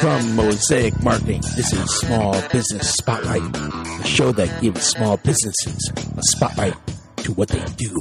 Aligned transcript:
From 0.00 0.34
Mosaic 0.34 1.00
Marketing, 1.04 1.40
this 1.54 1.72
is 1.72 1.88
Small 2.00 2.32
Business 2.48 2.92
Spotlight, 2.94 3.56
a 3.56 4.04
show 4.04 4.32
that 4.32 4.60
gives 4.60 4.82
small 4.82 5.18
businesses 5.18 5.92
a 5.96 6.22
spotlight 6.22 6.74
to 7.18 7.32
what 7.34 7.46
they 7.46 7.64
do. 7.76 7.94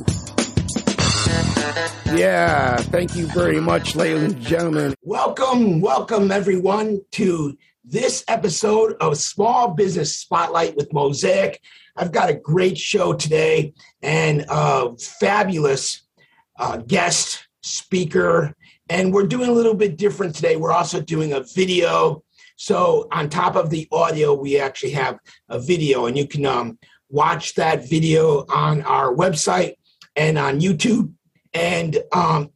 Yeah, 2.17 2.77
thank 2.77 3.15
you 3.15 3.27
very 3.27 3.61
much, 3.61 3.95
ladies 3.95 4.33
and 4.33 4.41
gentlemen. 4.41 4.95
Welcome, 5.03 5.81
welcome 5.81 6.31
everyone 6.31 7.01
to 7.11 7.55
this 7.85 8.23
episode 8.27 8.95
of 9.01 9.19
Small 9.19 9.75
Business 9.75 10.15
Spotlight 10.15 10.75
with 10.75 10.91
Mosaic. 10.93 11.61
I've 11.95 12.11
got 12.11 12.31
a 12.31 12.33
great 12.33 12.79
show 12.79 13.13
today 13.13 13.75
and 14.01 14.45
a 14.49 14.97
fabulous 14.97 16.01
uh, 16.59 16.77
guest 16.77 17.47
speaker 17.61 18.55
and 18.89 19.13
we're 19.13 19.27
doing 19.27 19.49
a 19.49 19.53
little 19.53 19.75
bit 19.75 19.97
different 19.97 20.35
today. 20.35 20.55
We're 20.55 20.71
also 20.71 20.99
doing 20.99 21.33
a 21.33 21.41
video. 21.41 22.23
So 22.55 23.07
on 23.11 23.29
top 23.29 23.55
of 23.55 23.69
the 23.69 23.87
audio, 23.91 24.33
we 24.33 24.59
actually 24.59 24.91
have 24.91 25.19
a 25.47 25.59
video, 25.59 26.07
and 26.07 26.17
you 26.17 26.27
can 26.27 26.45
um, 26.45 26.79
watch 27.09 27.55
that 27.55 27.87
video 27.87 28.45
on 28.49 28.81
our 28.81 29.13
website 29.13 29.75
and 30.15 30.37
on 30.37 30.59
YouTube. 30.59 31.13
And 31.53 31.99
um, 32.11 32.49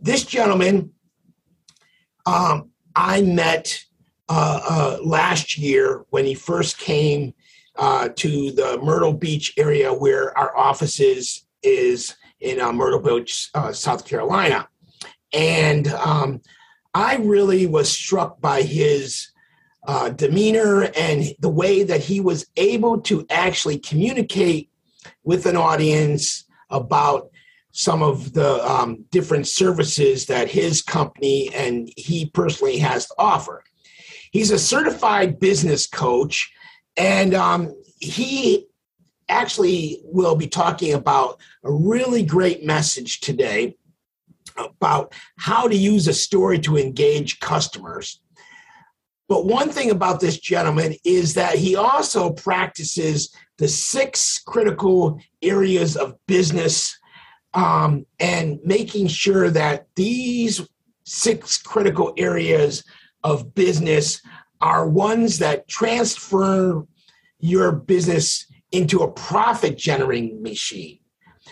this 0.00 0.24
gentleman, 0.24 0.92
um, 2.26 2.70
I 2.94 3.22
met 3.22 3.82
uh, 4.28 4.60
uh, 4.68 4.98
last 5.02 5.58
year 5.58 6.04
when 6.10 6.24
he 6.24 6.34
first 6.34 6.78
came 6.78 7.34
uh, 7.76 8.10
to 8.16 8.52
the 8.52 8.78
Myrtle 8.82 9.14
Beach 9.14 9.54
area 9.56 9.92
where 9.92 10.36
our 10.36 10.56
office 10.56 11.00
is, 11.00 11.44
is 11.62 12.14
in 12.42 12.60
uh, 12.60 12.72
Myrtle 12.72 13.00
Beach, 13.00 13.50
uh, 13.54 13.72
South 13.72 14.04
Carolina. 14.04 14.68
And 15.32 15.88
um, 15.88 16.40
I 16.92 17.16
really 17.16 17.66
was 17.66 17.90
struck 17.90 18.40
by 18.40 18.62
his 18.62 19.32
uh, 19.86 20.10
demeanor 20.10 20.82
and 20.96 21.24
the 21.40 21.48
way 21.48 21.82
that 21.82 22.00
he 22.00 22.20
was 22.20 22.46
able 22.56 23.00
to 23.02 23.26
actually 23.30 23.78
communicate 23.78 24.70
with 25.24 25.46
an 25.46 25.56
audience 25.56 26.44
about 26.70 27.30
some 27.72 28.02
of 28.02 28.34
the 28.34 28.70
um, 28.70 29.04
different 29.10 29.48
services 29.48 30.26
that 30.26 30.50
his 30.50 30.82
company 30.82 31.50
and 31.54 31.90
he 31.96 32.26
personally 32.30 32.78
has 32.78 33.06
to 33.06 33.14
offer. 33.18 33.64
He's 34.30 34.50
a 34.50 34.58
certified 34.58 35.40
business 35.40 35.86
coach, 35.86 36.52
and 36.96 37.34
um, 37.34 37.74
he 37.98 38.66
actually 39.28 40.00
will 40.04 40.36
be 40.36 40.46
talking 40.46 40.94
about 40.94 41.40
a 41.64 41.72
really 41.72 42.22
great 42.22 42.64
message 42.64 43.20
today 43.20 43.76
about 44.56 45.12
how 45.38 45.68
to 45.68 45.76
use 45.76 46.08
a 46.08 46.12
story 46.12 46.58
to 46.60 46.76
engage 46.76 47.40
customers. 47.40 48.20
But 49.28 49.46
one 49.46 49.70
thing 49.70 49.90
about 49.90 50.20
this 50.20 50.38
gentleman 50.38 50.94
is 51.04 51.34
that 51.34 51.54
he 51.56 51.74
also 51.74 52.32
practices 52.32 53.34
the 53.56 53.68
six 53.68 54.38
critical 54.38 55.18
areas 55.40 55.96
of 55.96 56.16
business 56.26 56.98
um, 57.54 58.06
and 58.20 58.58
making 58.64 59.06
sure 59.06 59.50
that 59.50 59.86
these 59.94 60.60
six 61.04 61.60
critical 61.60 62.12
areas 62.16 62.84
of 63.24 63.54
business 63.54 64.20
are 64.60 64.88
ones 64.88 65.38
that 65.38 65.68
transfer 65.68 66.86
your 67.38 67.72
business 67.72 68.46
into 68.72 69.00
a 69.00 69.10
profit 69.10 69.78
generating 69.78 70.42
machine. 70.42 70.98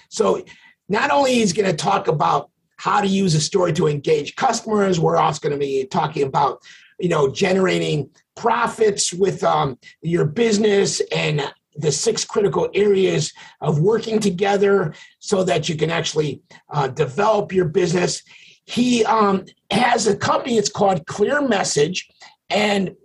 So, 0.09 0.45
not 0.89 1.11
only 1.11 1.41
is 1.41 1.53
going 1.53 1.71
to 1.71 1.77
talk 1.77 2.09
about 2.09 2.51
how 2.81 3.03
to 3.03 3.07
use 3.07 3.35
a 3.35 3.41
story 3.41 3.75
to 3.75 3.87
engage 3.87 4.37
customers. 4.37 4.99
We're 4.99 5.19
also 5.19 5.39
going 5.39 5.53
to 5.53 5.59
be 5.59 5.85
talking 5.85 6.23
about, 6.23 6.63
you 6.99 7.11
know, 7.11 7.29
generating 7.29 8.09
profits 8.37 9.13
with 9.13 9.45
um, 9.45 9.79
your 10.01 10.25
business 10.25 11.03
and 11.15 11.43
the 11.77 11.93
six 11.93 12.25
critical 12.25 12.71
areas 12.73 13.35
of 13.61 13.81
working 13.81 14.19
together 14.19 14.95
so 15.19 15.45
that 15.45 15.69
you 15.69 15.77
can 15.77 15.91
actually 15.91 16.41
uh, 16.71 16.89
develop 16.89 17.53
your 17.53 17.67
business. 17.67 18.23
He 18.65 19.05
um, 19.05 19.45
has 19.71 20.07
a 20.07 20.17
company, 20.17 20.57
it's 20.57 20.71
called 20.71 21.07
Clear 21.07 21.47
Message, 21.47 22.09
and 22.49 22.97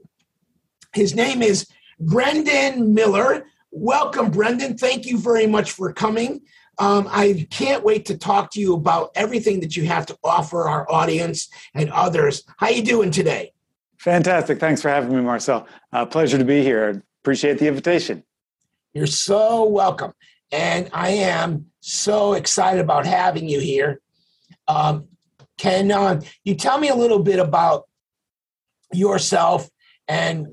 his 0.94 1.14
name 1.14 1.42
is 1.42 1.68
Brendan 2.00 2.94
Miller. 2.94 3.46
Welcome, 3.78 4.32
Brendan. 4.32 4.78
Thank 4.78 5.06
you 5.06 5.18
very 5.18 5.48
much 5.48 5.74
for 5.74 5.92
coming. 5.92 6.40
Um, 6.78 7.10
I 7.12 7.46
can't 7.52 7.84
wait 7.84 8.06
to 8.06 8.18
talk 8.18 8.50
to 8.52 8.62
you 8.62 8.74
about 8.74 9.12
everything 9.16 9.60
that 9.60 9.76
you 9.76 9.86
have 9.86 10.06
to 10.06 10.18
offer 10.24 10.70
our 10.70 10.90
audience 10.90 11.50
and 11.74 11.92
others. 11.92 12.44
How 12.56 12.68
are 12.68 12.72
you 12.72 12.82
doing 12.82 13.12
today? 13.12 13.52
Fantastic. 13.98 14.62
Thanks 14.62 14.82
for 14.82 14.88
having 14.88 15.14
me, 15.14 15.22
Marcel. 15.22 15.68
Uh, 15.92 16.06
pleasure 16.06 16.38
to 16.38 16.46
be 16.46 16.64
here. 16.64 17.04
Appreciate 17.22 17.60
the 17.60 17.68
invitation. 17.68 18.24
You're 18.94 19.08
so 19.08 19.66
welcome. 19.66 20.14
And 20.54 20.90
I 20.94 21.10
am 21.10 21.66
so 21.82 22.32
excited 22.32 22.80
about 22.80 23.06
having 23.06 23.50
you 23.50 23.60
here. 23.60 24.00
Um, 24.70 25.10
can 25.58 25.92
uh, 25.92 26.22
you 26.46 26.56
tell 26.56 26.80
me 26.80 26.88
a 26.88 26.96
little 26.96 27.20
bit 27.20 27.40
about 27.40 27.90
yourself 28.94 29.70
and 30.08 30.48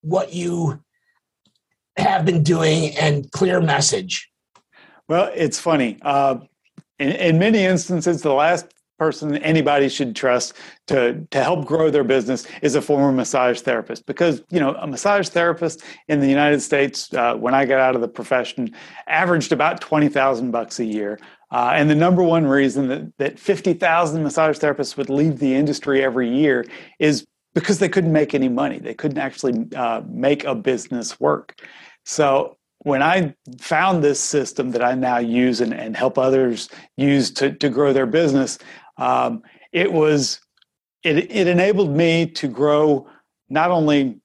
what 0.00 0.32
you 0.32 0.80
have 2.00 2.24
been 2.24 2.42
doing 2.42 2.96
and 2.96 3.30
clear 3.32 3.60
message? 3.60 4.30
Well, 5.08 5.30
it's 5.34 5.58
funny. 5.58 5.98
Uh, 6.02 6.38
in, 6.98 7.12
in 7.12 7.38
many 7.38 7.64
instances, 7.64 8.22
the 8.22 8.32
last 8.32 8.66
person 8.98 9.36
anybody 9.38 9.88
should 9.88 10.16
trust 10.16 10.54
to 10.88 11.24
to 11.30 11.42
help 11.42 11.64
grow 11.64 11.88
their 11.88 12.04
business 12.04 12.46
is 12.62 12.74
a 12.74 12.82
former 12.82 13.12
massage 13.12 13.60
therapist 13.60 14.04
because 14.06 14.42
you 14.50 14.58
know 14.58 14.74
a 14.74 14.86
massage 14.86 15.28
therapist 15.28 15.84
in 16.08 16.18
the 16.20 16.28
United 16.28 16.60
States 16.60 17.14
uh, 17.14 17.34
when 17.36 17.54
I 17.54 17.64
got 17.64 17.78
out 17.78 17.94
of 17.94 18.00
the 18.00 18.08
profession 18.08 18.74
averaged 19.06 19.52
about 19.52 19.80
twenty 19.80 20.08
thousand 20.08 20.50
bucks 20.50 20.80
a 20.80 20.84
year. 20.84 21.18
Uh, 21.50 21.72
and 21.74 21.88
the 21.88 21.94
number 21.94 22.22
one 22.22 22.46
reason 22.46 22.88
that, 22.88 23.16
that 23.16 23.38
50,000 23.38 24.22
massage 24.22 24.58
therapists 24.58 24.98
would 24.98 25.08
leave 25.08 25.38
the 25.38 25.54
industry 25.54 26.04
every 26.04 26.28
year 26.28 26.62
is 26.98 27.24
because 27.54 27.78
they 27.78 27.88
couldn't 27.88 28.12
make 28.12 28.34
any 28.34 28.50
money. 28.50 28.78
They 28.78 28.92
couldn't 28.92 29.16
actually 29.16 29.66
uh, 29.74 30.02
make 30.06 30.44
a 30.44 30.54
business 30.54 31.18
work. 31.18 31.58
So 32.08 32.56
when 32.78 33.02
I 33.02 33.34
found 33.60 34.02
this 34.02 34.18
system 34.18 34.70
that 34.70 34.82
I 34.82 34.94
now 34.94 35.18
use 35.18 35.60
and, 35.60 35.74
and 35.74 35.94
help 35.94 36.16
others 36.16 36.70
use 36.96 37.30
to, 37.32 37.52
to 37.52 37.68
grow 37.68 37.92
their 37.92 38.06
business, 38.06 38.58
um, 38.96 39.42
it 39.72 39.92
was 39.92 40.40
it, 41.02 41.30
it 41.30 41.46
enabled 41.46 41.94
me 41.94 42.24
to 42.24 42.48
grow 42.48 43.06
not 43.50 43.70
only 43.70 44.22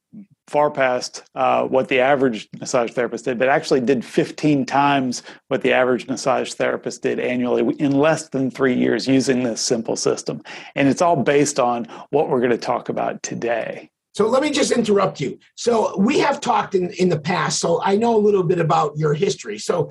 far 0.48 0.72
past 0.72 1.24
uh, 1.36 1.66
what 1.66 1.90
the 1.90 2.00
average 2.00 2.48
massage 2.58 2.92
therapist 2.92 3.26
did, 3.26 3.38
but 3.38 3.50
actually 3.50 3.82
did 3.82 4.06
15 4.06 4.66
times 4.66 5.22
what 5.50 5.62
the 5.62 5.74
average 5.74 6.08
massage 6.08 6.54
therapist 6.54 7.04
did 7.04 7.20
annually 7.20 7.76
in 7.80 7.92
less 7.92 8.30
than 8.30 8.50
three 8.50 8.76
years 8.76 9.10
using 9.10 9.44
this 9.44 9.60
simple 9.60 9.98
system. 9.98 10.42
And 10.76 10.88
it's 10.88 11.02
all 11.02 11.18
based 11.18 11.60
on 11.60 11.86
what 12.12 12.30
we're 12.30 12.40
going 12.40 12.52
to 12.52 12.58
talk 12.58 12.88
about 12.88 13.22
today. 13.24 13.90
So 14.14 14.28
let 14.28 14.44
me 14.44 14.52
just 14.52 14.72
interrupt 14.72 15.20
you. 15.20 15.40
So 15.56 15.98
we 15.98 16.20
have 16.20 16.40
talked 16.40 16.76
in, 16.76 16.92
in 16.92 17.10
the 17.10 17.20
past, 17.20 17.60
so 17.60 17.82
I 17.84 17.96
know 17.96 18.16
a 18.16 18.22
little 18.22 18.44
bit 18.44 18.60
about 18.60 18.96
your 18.96 19.14
history. 19.14 19.58
So 19.58 19.90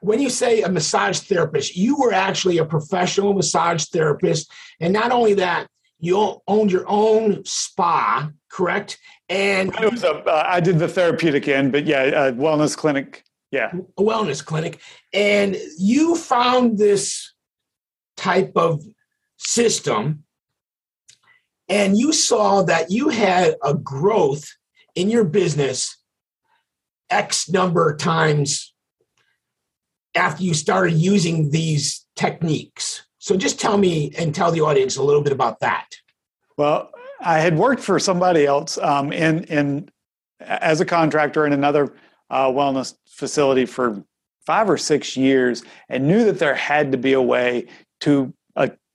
when 0.00 0.20
you 0.20 0.30
say 0.30 0.62
a 0.62 0.68
massage 0.68 1.20
therapist, 1.20 1.76
you 1.76 1.96
were 1.96 2.12
actually 2.12 2.58
a 2.58 2.64
professional 2.64 3.32
massage 3.32 3.84
therapist. 3.86 4.50
And 4.80 4.92
not 4.92 5.10
only 5.10 5.34
that, 5.34 5.68
you 6.00 6.42
owned 6.48 6.72
your 6.72 6.84
own 6.88 7.44
spa, 7.44 8.30
correct? 8.50 8.98
And 9.28 9.72
it 9.80 9.90
was 9.90 10.02
a, 10.02 10.16
uh, 10.16 10.44
I 10.46 10.60
did 10.60 10.78
the 10.78 10.88
therapeutic 10.88 11.48
end, 11.48 11.72
but 11.72 11.86
yeah, 11.86 12.02
a 12.02 12.32
wellness 12.32 12.76
clinic. 12.76 13.24
Yeah. 13.52 13.70
A 13.96 14.02
wellness 14.02 14.44
clinic. 14.44 14.80
And 15.14 15.56
you 15.78 16.16
found 16.16 16.78
this 16.78 17.32
type 18.16 18.52
of 18.56 18.82
system 19.38 20.24
and 21.72 21.96
you 21.96 22.12
saw 22.12 22.62
that 22.62 22.90
you 22.90 23.08
had 23.08 23.56
a 23.64 23.72
growth 23.72 24.44
in 24.94 25.08
your 25.08 25.24
business 25.24 25.96
X 27.08 27.48
number 27.48 27.90
of 27.90 27.98
times 27.98 28.74
after 30.14 30.42
you 30.42 30.52
started 30.52 30.92
using 30.92 31.50
these 31.50 32.04
techniques. 32.14 33.06
So 33.16 33.38
just 33.38 33.58
tell 33.58 33.78
me 33.78 34.12
and 34.18 34.34
tell 34.34 34.50
the 34.50 34.60
audience 34.60 34.98
a 34.98 35.02
little 35.02 35.22
bit 35.22 35.32
about 35.32 35.60
that. 35.60 35.88
Well, 36.58 36.90
I 37.20 37.38
had 37.38 37.56
worked 37.56 37.82
for 37.82 37.98
somebody 37.98 38.44
else 38.44 38.76
um, 38.76 39.10
in 39.10 39.44
in 39.44 39.88
as 40.40 40.82
a 40.82 40.84
contractor 40.84 41.46
in 41.46 41.54
another 41.54 41.94
uh, 42.28 42.48
wellness 42.48 42.96
facility 43.06 43.64
for 43.64 44.04
five 44.44 44.68
or 44.68 44.76
six 44.76 45.16
years, 45.16 45.62
and 45.88 46.06
knew 46.06 46.24
that 46.24 46.38
there 46.38 46.54
had 46.54 46.92
to 46.92 46.98
be 46.98 47.14
a 47.14 47.22
way 47.22 47.68
to 48.00 48.34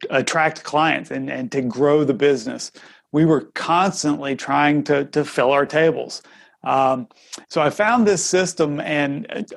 attract 0.10 0.64
clients 0.64 1.12
and, 1.12 1.30
and 1.30 1.52
to 1.52 1.62
grow 1.62 2.04
the 2.04 2.14
business. 2.14 2.72
We 3.12 3.26
were 3.26 3.42
constantly 3.54 4.36
trying 4.36 4.84
to, 4.86 5.06
to 5.06 5.26
fill 5.26 5.52
our 5.52 5.66
tables. 5.66 6.22
Um, 6.64 7.08
so 7.50 7.62
I 7.62 7.70
found 7.70 8.06
this 8.06 8.26
system, 8.26 8.80
and 8.80 9.48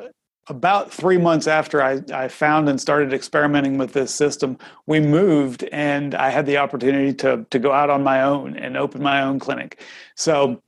about 0.50 0.92
three 0.92 1.18
months 1.18 1.46
after 1.46 1.82
I, 1.82 2.02
I 2.12 2.28
found 2.28 2.68
and 2.68 2.80
started 2.80 3.12
experimenting 3.12 3.78
with 3.78 3.92
this 3.92 4.14
system, 4.14 4.58
we 4.86 5.00
moved 5.00 5.64
and 5.64 6.14
I 6.14 6.30
had 6.30 6.46
the 6.46 6.58
opportunity 6.58 7.14
to, 7.14 7.46
to 7.50 7.58
go 7.58 7.72
out 7.72 7.90
on 7.90 8.02
my 8.02 8.22
own 8.22 8.56
and 8.56 8.76
open 8.76 9.02
my 9.02 9.22
own 9.22 9.38
clinic. 9.38 9.80
So 10.16 10.60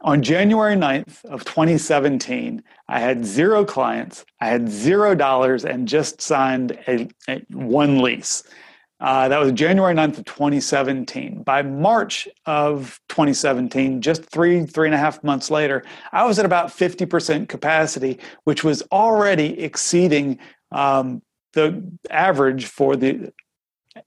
on 0.00 0.22
January 0.22 0.76
9th 0.76 1.24
of 1.24 1.44
2017, 1.44 2.62
I 2.88 3.00
had 3.00 3.24
zero 3.24 3.64
clients, 3.64 4.24
I 4.40 4.48
had 4.48 4.68
zero 4.68 5.14
dollars, 5.14 5.64
and 5.64 5.88
just 5.88 6.20
signed 6.20 6.78
a, 6.86 7.08
a 7.28 7.42
one 7.50 7.98
lease. 7.98 8.42
Uh, 9.00 9.28
that 9.28 9.38
was 9.38 9.52
January 9.52 9.94
9th 9.94 10.18
of 10.18 10.24
2017. 10.24 11.42
By 11.44 11.62
March 11.62 12.26
of 12.46 13.00
2017, 13.08 14.00
just 14.00 14.24
three, 14.24 14.64
three 14.66 14.88
and 14.88 14.94
a 14.94 14.98
half 14.98 15.22
months 15.22 15.50
later, 15.50 15.84
I 16.12 16.24
was 16.24 16.38
at 16.38 16.44
about 16.44 16.68
50% 16.68 17.48
capacity, 17.48 18.18
which 18.44 18.64
was 18.64 18.82
already 18.90 19.60
exceeding 19.60 20.38
um, 20.72 21.22
the 21.52 21.82
average 22.10 22.66
for 22.66 22.96
the 22.96 23.32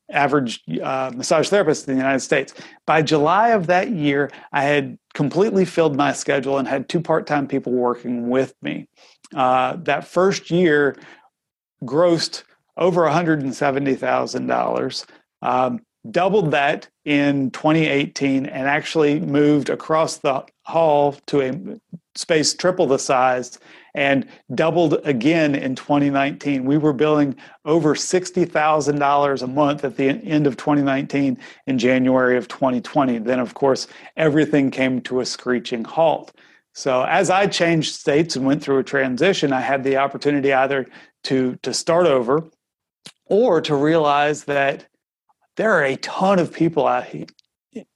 average 0.10 0.62
uh, 0.82 1.12
massage 1.16 1.50
therapist 1.50 1.88
in 1.88 1.96
the 1.96 2.00
United 2.02 2.20
States. 2.20 2.54
By 2.86 3.02
July 3.02 3.50
of 3.50 3.68
that 3.68 3.92
year, 3.92 4.30
I 4.52 4.64
had 4.64 4.98
completely 5.14 5.66
filled 5.66 5.96
my 5.96 6.14
schedule 6.14 6.58
and 6.58 6.68
had 6.68 6.90
two 6.90 7.02
part 7.02 7.28
time 7.28 7.48
people 7.48 7.72
working 7.72 8.30
with 8.30 8.54
me. 8.62 8.88
Uh, 9.34 9.78
that 9.84 10.06
first 10.06 10.52
year 10.52 10.98
grossed 11.84 12.44
over 12.82 13.04
$170,000. 13.04 15.06
Um, 15.44 15.80
doubled 16.10 16.50
that 16.50 16.90
in 17.06 17.52
2018 17.52 18.48
and 18.48 18.68
actually 18.68 19.20
moved 19.20 19.70
across 19.70 20.18
the 20.18 20.44
hall 20.64 21.16
to 21.28 21.42
a 21.42 21.80
space 22.16 22.56
triple 22.56 22.88
the 22.88 22.98
size 22.98 23.60
and 23.94 24.28
doubled 24.56 25.00
again 25.04 25.54
in 25.54 25.76
2019. 25.76 26.66
We 26.66 26.78
were 26.78 26.92
billing 26.92 27.36
over 27.66 27.94
$60,000 27.94 29.42
a 29.42 29.48
month 29.48 29.86
at 29.86 29.96
the 29.96 30.10
end 30.10 30.48
of 30.48 30.58
2019 30.58 31.38
in 31.68 31.78
January 31.78 32.36
of 32.36 32.48
2020. 32.48 33.20
Then, 33.20 33.40
of 33.40 33.54
course, 33.54 33.86
everything 34.18 34.72
came 34.72 35.02
to 35.02 35.20
a 35.20 35.26
screeching 35.26 35.84
halt. 35.84 36.34
So, 36.74 37.04
as 37.04 37.30
I 37.30 37.46
changed 37.46 37.94
states 37.94 38.36
and 38.36 38.46
went 38.46 38.64
through 38.64 38.80
a 38.80 38.84
transition, 38.84 39.54
I 39.54 39.60
had 39.60 39.84
the 39.84 39.98
opportunity 39.98 40.52
either 40.52 40.88
to, 41.26 41.58
to 41.62 41.74
start 41.74 42.08
over 42.08 42.50
or 43.32 43.62
to 43.62 43.74
realize 43.74 44.44
that 44.44 44.86
there 45.56 45.72
are 45.72 45.86
a 45.86 45.96
ton 45.98 46.38
of 46.38 46.52
people 46.52 46.86
out, 46.86 47.08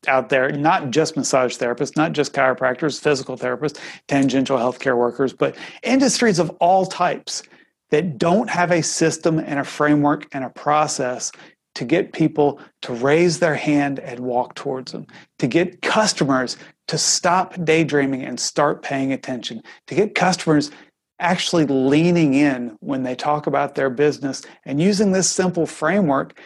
out 0.07 0.29
there, 0.29 0.49
not 0.53 0.91
just 0.91 1.17
massage 1.17 1.57
therapists, 1.57 1.97
not 1.97 2.13
just 2.13 2.31
chiropractors, 2.31 2.99
physical 2.99 3.37
therapists, 3.37 3.77
tangential 4.07 4.57
healthcare 4.57 4.97
workers, 4.97 5.33
but 5.33 5.57
industries 5.83 6.39
of 6.39 6.49
all 6.61 6.85
types 6.85 7.43
that 7.91 8.17
don't 8.17 8.49
have 8.49 8.71
a 8.71 8.81
system 8.81 9.37
and 9.37 9.59
a 9.59 9.63
framework 9.65 10.25
and 10.31 10.45
a 10.45 10.49
process 10.49 11.33
to 11.75 11.83
get 11.83 12.13
people 12.13 12.57
to 12.81 12.93
raise 12.93 13.39
their 13.39 13.55
hand 13.55 13.99
and 13.99 14.21
walk 14.21 14.55
towards 14.55 14.93
them, 14.93 15.05
to 15.39 15.47
get 15.47 15.81
customers 15.81 16.55
to 16.87 16.97
stop 16.97 17.61
daydreaming 17.65 18.23
and 18.23 18.39
start 18.39 18.81
paying 18.81 19.11
attention, 19.11 19.61
to 19.87 19.95
get 19.95 20.15
customers 20.15 20.71
actually 21.19 21.65
leaning 21.65 22.33
in 22.33 22.75
when 22.81 23.03
they 23.03 23.15
talk 23.15 23.47
about 23.47 23.75
their 23.75 23.89
business 23.89 24.41
and 24.65 24.81
using 24.81 25.11
this 25.11 25.29
simple 25.29 25.65
framework 25.65 26.37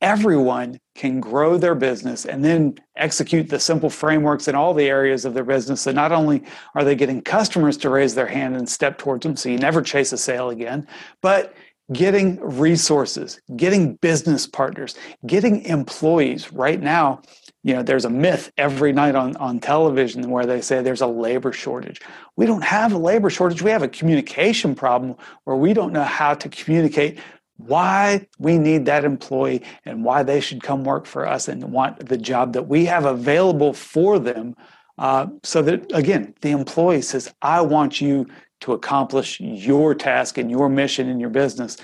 everyone 0.00 0.78
can 0.94 1.20
grow 1.20 1.58
their 1.58 1.74
business 1.74 2.24
and 2.24 2.44
then 2.44 2.74
execute 2.96 3.48
the 3.48 3.60
simple 3.60 3.90
frameworks 3.90 4.48
in 4.48 4.54
all 4.54 4.72
the 4.72 4.88
areas 4.88 5.24
of 5.24 5.34
their 5.34 5.44
business. 5.44 5.82
So 5.82 5.92
not 5.92 6.12
only 6.12 6.42
are 6.74 6.84
they 6.84 6.94
getting 6.94 7.20
customers 7.20 7.76
to 7.78 7.90
raise 7.90 8.14
their 8.14 8.26
hand 8.26 8.56
and 8.56 8.68
step 8.68 8.98
towards 8.98 9.24
them 9.24 9.36
so 9.36 9.48
you 9.48 9.58
never 9.58 9.82
chase 9.82 10.12
a 10.12 10.18
sale 10.18 10.50
again 10.50 10.86
but 11.20 11.54
getting 11.92 12.38
resources 12.40 13.40
getting 13.56 13.96
business 13.96 14.46
partners 14.46 14.96
getting 15.26 15.62
employees. 15.64 16.52
Right 16.52 16.80
now 16.80 17.20
you 17.62 17.74
know 17.74 17.82
there's 17.82 18.04
a 18.04 18.10
myth 18.10 18.50
every 18.56 18.92
night 18.92 19.14
on, 19.14 19.36
on 19.36 19.60
television 19.60 20.30
where 20.30 20.46
they 20.46 20.60
say 20.60 20.80
there's 20.80 21.00
a 21.00 21.06
labor 21.06 21.52
shortage 21.52 22.00
we 22.36 22.46
don't 22.46 22.64
have 22.64 22.92
a 22.92 22.98
labor 22.98 23.30
shortage 23.30 23.62
we 23.62 23.70
have 23.70 23.82
a 23.82 23.88
communication 23.88 24.74
problem 24.74 25.14
where 25.44 25.56
we 25.56 25.72
don't 25.72 25.92
know 25.92 26.04
how 26.04 26.34
to 26.34 26.48
communicate 26.48 27.18
why 27.66 28.26
we 28.38 28.58
need 28.58 28.86
that 28.86 29.04
employee 29.04 29.62
and 29.84 30.04
why 30.04 30.22
they 30.22 30.40
should 30.40 30.62
come 30.62 30.84
work 30.84 31.06
for 31.06 31.26
us 31.26 31.48
and 31.48 31.72
want 31.72 32.08
the 32.08 32.16
job 32.16 32.52
that 32.54 32.68
we 32.68 32.84
have 32.86 33.04
available 33.04 33.72
for 33.72 34.18
them. 34.18 34.56
Uh, 34.98 35.26
so 35.42 35.62
that, 35.62 35.90
again, 35.94 36.34
the 36.40 36.50
employee 36.50 37.02
says, 37.02 37.32
I 37.42 37.60
want 37.60 38.00
you 38.00 38.26
to 38.60 38.72
accomplish 38.72 39.40
your 39.40 39.94
task 39.94 40.36
and 40.38 40.50
your 40.50 40.68
mission 40.68 41.08
in 41.08 41.20
your 41.20 41.30
business. 41.30 41.76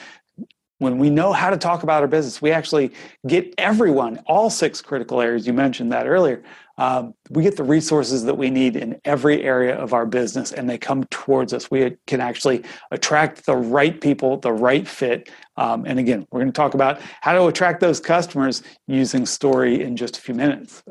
When 0.79 0.99
we 0.99 1.09
know 1.09 1.33
how 1.33 1.51
to 1.51 1.57
talk 1.57 1.83
about 1.83 2.03
our 2.03 2.09
business, 2.09 2.43
we 2.43 2.51
actually 2.51 2.93
get 3.27 3.55
everyone, 3.57 4.19
all 4.27 4.51
six 4.51 4.83
critical 4.83 5.23
areas, 5.23 5.47
you 5.47 5.55
mentioned 5.55 5.91
that 5.93 6.07
earlier, 6.07 6.43
um, 6.79 7.15
we 7.31 7.43
get 7.43 7.57
the 7.57 7.63
resources 7.63 8.25
that 8.25 8.37
we 8.37 8.51
need 8.51 8.77
in 8.77 9.01
every 9.05 9.43
area 9.43 9.75
of 9.75 9.95
our 9.95 10.05
business 10.05 10.53
and 10.53 10.69
they 10.69 10.77
come 10.77 11.05
towards 11.05 11.55
us. 11.55 11.71
We 11.71 11.97
can 12.07 12.21
actually 12.21 12.65
attract 12.91 13.47
the 13.47 13.57
right 13.57 13.99
people, 13.99 14.37
the 14.37 14.53
right 14.53 14.87
fit. 14.87 15.31
Um, 15.57 15.87
and 15.87 15.99
again, 15.99 16.27
we're 16.31 16.41
going 16.41 16.53
to 16.53 16.57
talk 16.57 16.75
about 16.75 17.01
how 17.23 17.33
to 17.33 17.47
attract 17.47 17.81
those 17.81 17.99
customers 17.99 18.63
using 18.87 19.25
story 19.25 19.83
in 19.83 19.97
just 19.97 20.19
a 20.19 20.21
few 20.21 20.35
minutes. 20.35 20.83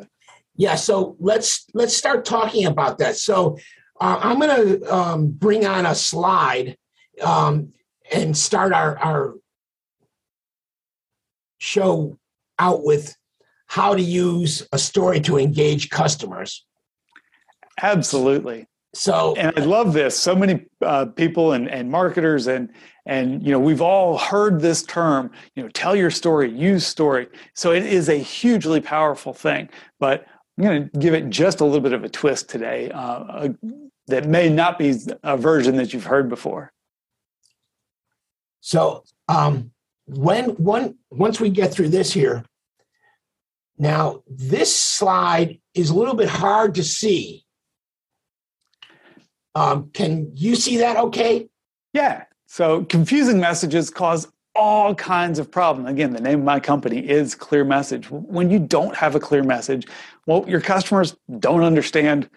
Yeah, 0.56 0.76
so 0.76 1.16
let's 1.20 1.68
let's 1.74 1.96
start 1.96 2.26
talking 2.26 2.66
about 2.66 2.98
that. 3.00 3.18
So 3.18 3.58
uh, 4.00 4.20
I'm 4.22 4.40
going 4.40 4.80
to 4.80 4.96
um, 4.96 5.28
bring 5.28 5.66
on 5.66 5.86
a 5.86 5.94
slide 5.94 6.78
um, 7.22 7.74
and 8.12 8.36
start 8.36 8.74
our, 8.74 8.98
our 8.98 9.36
show 11.66 12.18
out 12.60 12.84
with 12.84 13.16
how 13.68 13.96
to 13.96 14.02
use 14.02 14.68
a 14.72 14.78
story 14.78 15.20
to 15.20 15.38
engage 15.38 15.90
customers. 15.90 16.64
Absolutely. 17.82 18.68
So, 18.94 19.36
and 19.36 19.52
I 19.58 19.62
love 19.66 19.92
this. 19.92 20.18
So 20.18 20.36
many 20.36 20.68
uh, 20.82 21.08
people 21.08 21.52
and, 21.52 21.70
and 21.70 21.92
marketers 21.92 22.48
and 22.48 22.72
and 23.08 23.44
you 23.46 23.52
know 23.52 23.60
we've 23.60 23.82
all 23.82 24.18
heard 24.18 24.62
this 24.62 24.84
term. 24.84 25.32
You 25.56 25.64
know, 25.64 25.70
tell 25.70 25.96
your 25.96 26.12
story, 26.12 26.50
use 26.50 26.88
story. 26.88 27.28
So 27.54 27.72
it 27.72 27.86
is 27.86 28.08
a 28.08 28.18
hugely 28.18 28.80
powerful 28.80 29.34
thing. 29.34 29.68
But 30.00 30.26
I'm 30.58 30.64
going 30.64 30.90
to 30.90 31.00
give 31.00 31.14
it 31.14 31.30
just 31.30 31.60
a 31.60 31.66
little 31.66 31.82
bit 31.82 31.92
of 31.92 32.04
a 32.06 32.10
twist 32.10 32.50
today 32.50 32.90
uh, 32.94 33.50
that 34.08 34.28
may 34.28 34.50
not 34.50 34.80
be 34.80 34.96
a 35.24 35.36
version 35.36 35.76
that 35.76 35.94
you've 35.94 36.06
heard 36.06 36.30
before. 36.30 36.72
So, 38.62 39.04
um, 39.28 39.72
when 40.06 40.52
one 40.52 40.96
once 41.10 41.40
we 41.40 41.50
get 41.50 41.74
through 41.74 41.90
this 41.90 42.14
here, 42.14 42.44
now, 43.78 44.24
this 44.28 44.76
slide 44.76 45.60
is 45.74 45.90
a 45.90 45.96
little 45.96 46.16
bit 46.16 46.30
hard 46.30 46.76
to 46.76 46.84
see. 46.84 47.46
Um, 49.54 49.90
can 49.94 50.32
you 50.36 50.56
see 50.56 50.78
that 50.78 50.98
okay? 50.98 51.48
Yeah. 51.94 52.24
So 52.46 52.86
confusing 52.86 53.40
messages 53.40 53.90
cause 53.90 54.32
all 54.54 54.96
kinds 54.96 55.40
of 55.40 55.52
problems. 55.52 55.90
Again, 55.90 56.14
the 56.14 56.22
name 56.22 56.40
of 56.40 56.46
my 56.46 56.60
company 56.60 57.00
is 57.00 57.36
Clear 57.36 57.66
Message. 57.66 58.10
When 58.10 58.50
you 58.50 58.60
don't 58.60 58.96
have 58.96 59.16
a 59.16 59.20
clear 59.20 59.44
message, 59.44 59.88
well, 60.26 60.46
your 60.48 60.62
customers 60.62 61.16
don't 61.40 61.64
understand 61.64 62.30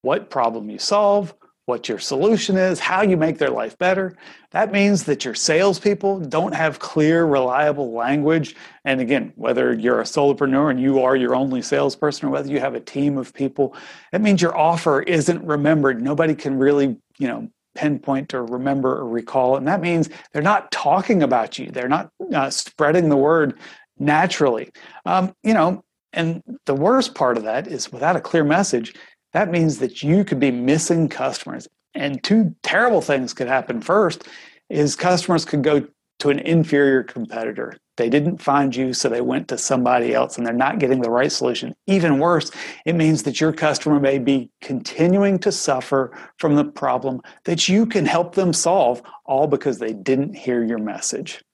what 0.00 0.30
problem 0.30 0.70
you 0.70 0.78
solve, 0.78 1.34
what 1.66 1.88
your 1.88 1.98
solution 1.98 2.56
is, 2.56 2.78
how 2.78 3.02
you 3.02 3.16
make 3.16 3.38
their 3.38 3.50
life 3.50 3.76
better. 3.76 4.16
That 4.52 4.70
means 4.70 5.04
that 5.04 5.24
your 5.24 5.34
salespeople 5.34 6.20
don't 6.20 6.54
have 6.54 6.78
clear, 6.78 7.26
reliable 7.26 7.92
language. 7.92 8.54
And 8.84 9.00
again, 9.00 9.32
whether 9.34 9.74
you're 9.74 10.00
a 10.00 10.04
solopreneur 10.04 10.70
and 10.70 10.80
you 10.80 11.02
are 11.02 11.16
your 11.16 11.34
only 11.34 11.60
salesperson 11.62 12.28
or 12.28 12.30
whether 12.30 12.50
you 12.50 12.60
have 12.60 12.76
a 12.76 12.80
team 12.80 13.18
of 13.18 13.34
people, 13.34 13.74
it 14.12 14.20
means 14.20 14.40
your 14.40 14.56
offer 14.56 15.02
isn't 15.02 15.44
remembered. 15.44 16.00
Nobody 16.00 16.36
can 16.36 16.56
really, 16.56 16.96
you 17.18 17.26
know, 17.26 17.48
pinpoint 17.74 18.32
or 18.32 18.46
remember 18.46 18.96
or 18.98 19.08
recall. 19.08 19.56
And 19.56 19.66
that 19.66 19.80
means 19.80 20.08
they're 20.32 20.42
not 20.42 20.70
talking 20.70 21.22
about 21.22 21.58
you. 21.58 21.70
They're 21.70 21.88
not 21.88 22.10
uh, 22.32 22.48
spreading 22.48 23.08
the 23.08 23.16
word 23.16 23.58
naturally. 23.98 24.70
Um, 25.04 25.34
you 25.42 25.52
know, 25.52 25.84
and 26.12 26.42
the 26.64 26.74
worst 26.74 27.14
part 27.14 27.36
of 27.36 27.42
that 27.42 27.66
is 27.66 27.92
without 27.92 28.16
a 28.16 28.20
clear 28.20 28.44
message, 28.44 28.94
that 29.36 29.50
means 29.50 29.80
that 29.80 30.02
you 30.02 30.24
could 30.24 30.40
be 30.40 30.50
missing 30.50 31.10
customers. 31.10 31.68
And 31.92 32.24
two 32.24 32.56
terrible 32.62 33.02
things 33.02 33.34
could 33.34 33.48
happen. 33.48 33.82
First 33.82 34.26
is 34.70 34.96
customers 34.96 35.44
could 35.44 35.62
go 35.62 35.86
to 36.20 36.30
an 36.30 36.38
inferior 36.38 37.02
competitor. 37.02 37.76
They 37.98 38.08
didn't 38.08 38.38
find 38.38 38.74
you, 38.74 38.94
so 38.94 39.10
they 39.10 39.20
went 39.20 39.48
to 39.48 39.58
somebody 39.58 40.14
else 40.14 40.38
and 40.38 40.46
they're 40.46 40.54
not 40.54 40.78
getting 40.78 41.02
the 41.02 41.10
right 41.10 41.30
solution. 41.30 41.74
Even 41.86 42.18
worse, 42.18 42.50
it 42.86 42.94
means 42.94 43.24
that 43.24 43.38
your 43.38 43.52
customer 43.52 44.00
may 44.00 44.18
be 44.18 44.50
continuing 44.62 45.38
to 45.40 45.52
suffer 45.52 46.18
from 46.38 46.54
the 46.54 46.64
problem 46.64 47.20
that 47.44 47.68
you 47.68 47.84
can 47.84 48.06
help 48.06 48.36
them 48.36 48.54
solve, 48.54 49.02
all 49.26 49.46
because 49.46 49.78
they 49.78 49.92
didn't 49.92 50.34
hear 50.34 50.64
your 50.64 50.78
message. 50.78 51.44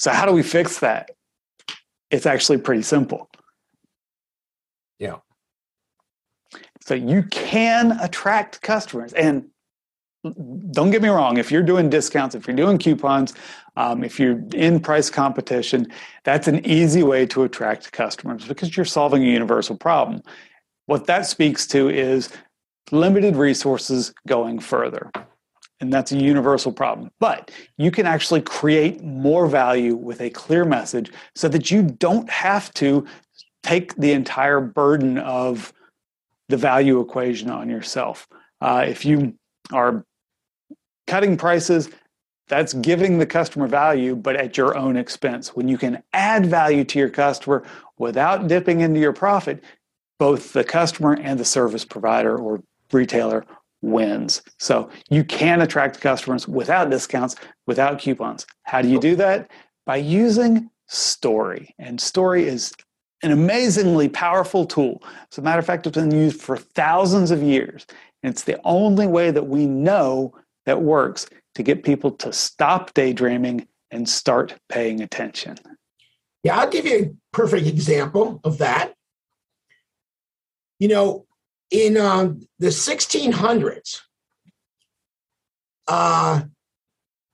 So, 0.00 0.10
how 0.10 0.26
do 0.26 0.32
we 0.32 0.42
fix 0.42 0.80
that? 0.80 1.12
It's 2.10 2.26
actually 2.26 2.58
pretty 2.58 2.82
simple. 2.82 3.30
Yeah. 4.98 5.18
So 6.86 6.94
you 6.94 7.22
can 7.24 7.92
attract 8.00 8.60
customers. 8.60 9.14
And 9.14 9.46
don't 10.70 10.90
get 10.90 11.02
me 11.02 11.08
wrong, 11.08 11.38
if 11.38 11.50
you're 11.50 11.62
doing 11.62 11.88
discounts, 11.88 12.34
if 12.34 12.46
you're 12.46 12.56
doing 12.56 12.78
coupons, 12.78 13.34
um, 13.76 14.04
if 14.04 14.18
you're 14.20 14.40
in 14.54 14.80
price 14.80 15.10
competition, 15.10 15.86
that's 16.24 16.46
an 16.48 16.64
easy 16.64 17.02
way 17.02 17.26
to 17.26 17.42
attract 17.44 17.92
customers 17.92 18.46
because 18.46 18.76
you're 18.76 18.86
solving 18.86 19.22
a 19.22 19.26
universal 19.26 19.76
problem. 19.76 20.22
What 20.86 21.06
that 21.06 21.26
speaks 21.26 21.66
to 21.68 21.88
is 21.88 22.30
limited 22.90 23.36
resources 23.36 24.12
going 24.26 24.58
further. 24.58 25.10
And 25.80 25.92
that's 25.92 26.12
a 26.12 26.16
universal 26.16 26.72
problem. 26.72 27.10
But 27.18 27.50
you 27.78 27.90
can 27.90 28.06
actually 28.06 28.42
create 28.42 29.02
more 29.02 29.46
value 29.46 29.96
with 29.96 30.20
a 30.20 30.30
clear 30.30 30.64
message 30.64 31.10
so 31.34 31.48
that 31.48 31.70
you 31.70 31.82
don't 31.82 32.28
have 32.30 32.72
to 32.74 33.06
take 33.62 33.94
the 33.96 34.12
entire 34.12 34.60
burden 34.60 35.18
of 35.18 35.72
the 36.48 36.56
value 36.56 37.00
equation 37.00 37.50
on 37.50 37.68
yourself. 37.68 38.28
Uh, 38.60 38.84
if 38.86 39.04
you 39.04 39.34
are 39.72 40.04
cutting 41.06 41.36
prices, 41.36 41.90
that's 42.48 42.74
giving 42.74 43.18
the 43.18 43.26
customer 43.26 43.66
value, 43.66 44.14
but 44.14 44.36
at 44.36 44.56
your 44.56 44.76
own 44.76 44.96
expense. 44.96 45.56
When 45.56 45.68
you 45.68 45.78
can 45.78 46.02
add 46.12 46.46
value 46.46 46.84
to 46.84 46.98
your 46.98 47.08
customer 47.08 47.64
without 47.98 48.48
dipping 48.48 48.80
into 48.80 49.00
your 49.00 49.12
profit, 49.12 49.64
both 50.18 50.52
the 50.52 50.64
customer 50.64 51.14
and 51.20 51.40
the 51.40 51.44
service 51.44 51.84
provider 51.84 52.36
or 52.38 52.62
retailer 52.92 53.44
wins. 53.80 54.42
So 54.58 54.90
you 55.10 55.24
can 55.24 55.60
attract 55.62 56.00
customers 56.00 56.46
without 56.46 56.90
discounts, 56.90 57.36
without 57.66 57.98
coupons. 57.98 58.46
How 58.62 58.82
do 58.82 58.88
you 58.88 59.00
do 59.00 59.16
that? 59.16 59.50
By 59.86 59.96
using 59.96 60.70
story. 60.86 61.74
And 61.78 62.00
story 62.00 62.46
is 62.46 62.72
an 63.24 63.32
amazingly 63.32 64.08
powerful 64.08 64.66
tool. 64.66 65.02
As 65.32 65.38
a 65.38 65.42
matter 65.42 65.58
of 65.58 65.66
fact, 65.66 65.86
it's 65.86 65.96
been 65.96 66.10
used 66.10 66.40
for 66.40 66.56
thousands 66.56 67.30
of 67.30 67.42
years. 67.42 67.86
And 68.22 68.30
it's 68.30 68.44
the 68.44 68.60
only 68.64 69.06
way 69.06 69.30
that 69.30 69.48
we 69.48 69.66
know 69.66 70.34
that 70.66 70.82
works 70.82 71.26
to 71.54 71.62
get 71.62 71.84
people 71.84 72.10
to 72.10 72.32
stop 72.32 72.92
daydreaming 72.94 73.66
and 73.90 74.08
start 74.08 74.54
paying 74.68 75.00
attention. 75.00 75.56
Yeah, 76.42 76.58
I'll 76.58 76.70
give 76.70 76.84
you 76.84 76.98
a 76.98 77.36
perfect 77.36 77.66
example 77.66 78.40
of 78.44 78.58
that. 78.58 78.94
You 80.78 80.88
know, 80.88 81.26
in 81.70 81.96
um, 81.96 82.46
the 82.58 82.68
1600s, 82.68 84.00
uh, 85.88 86.42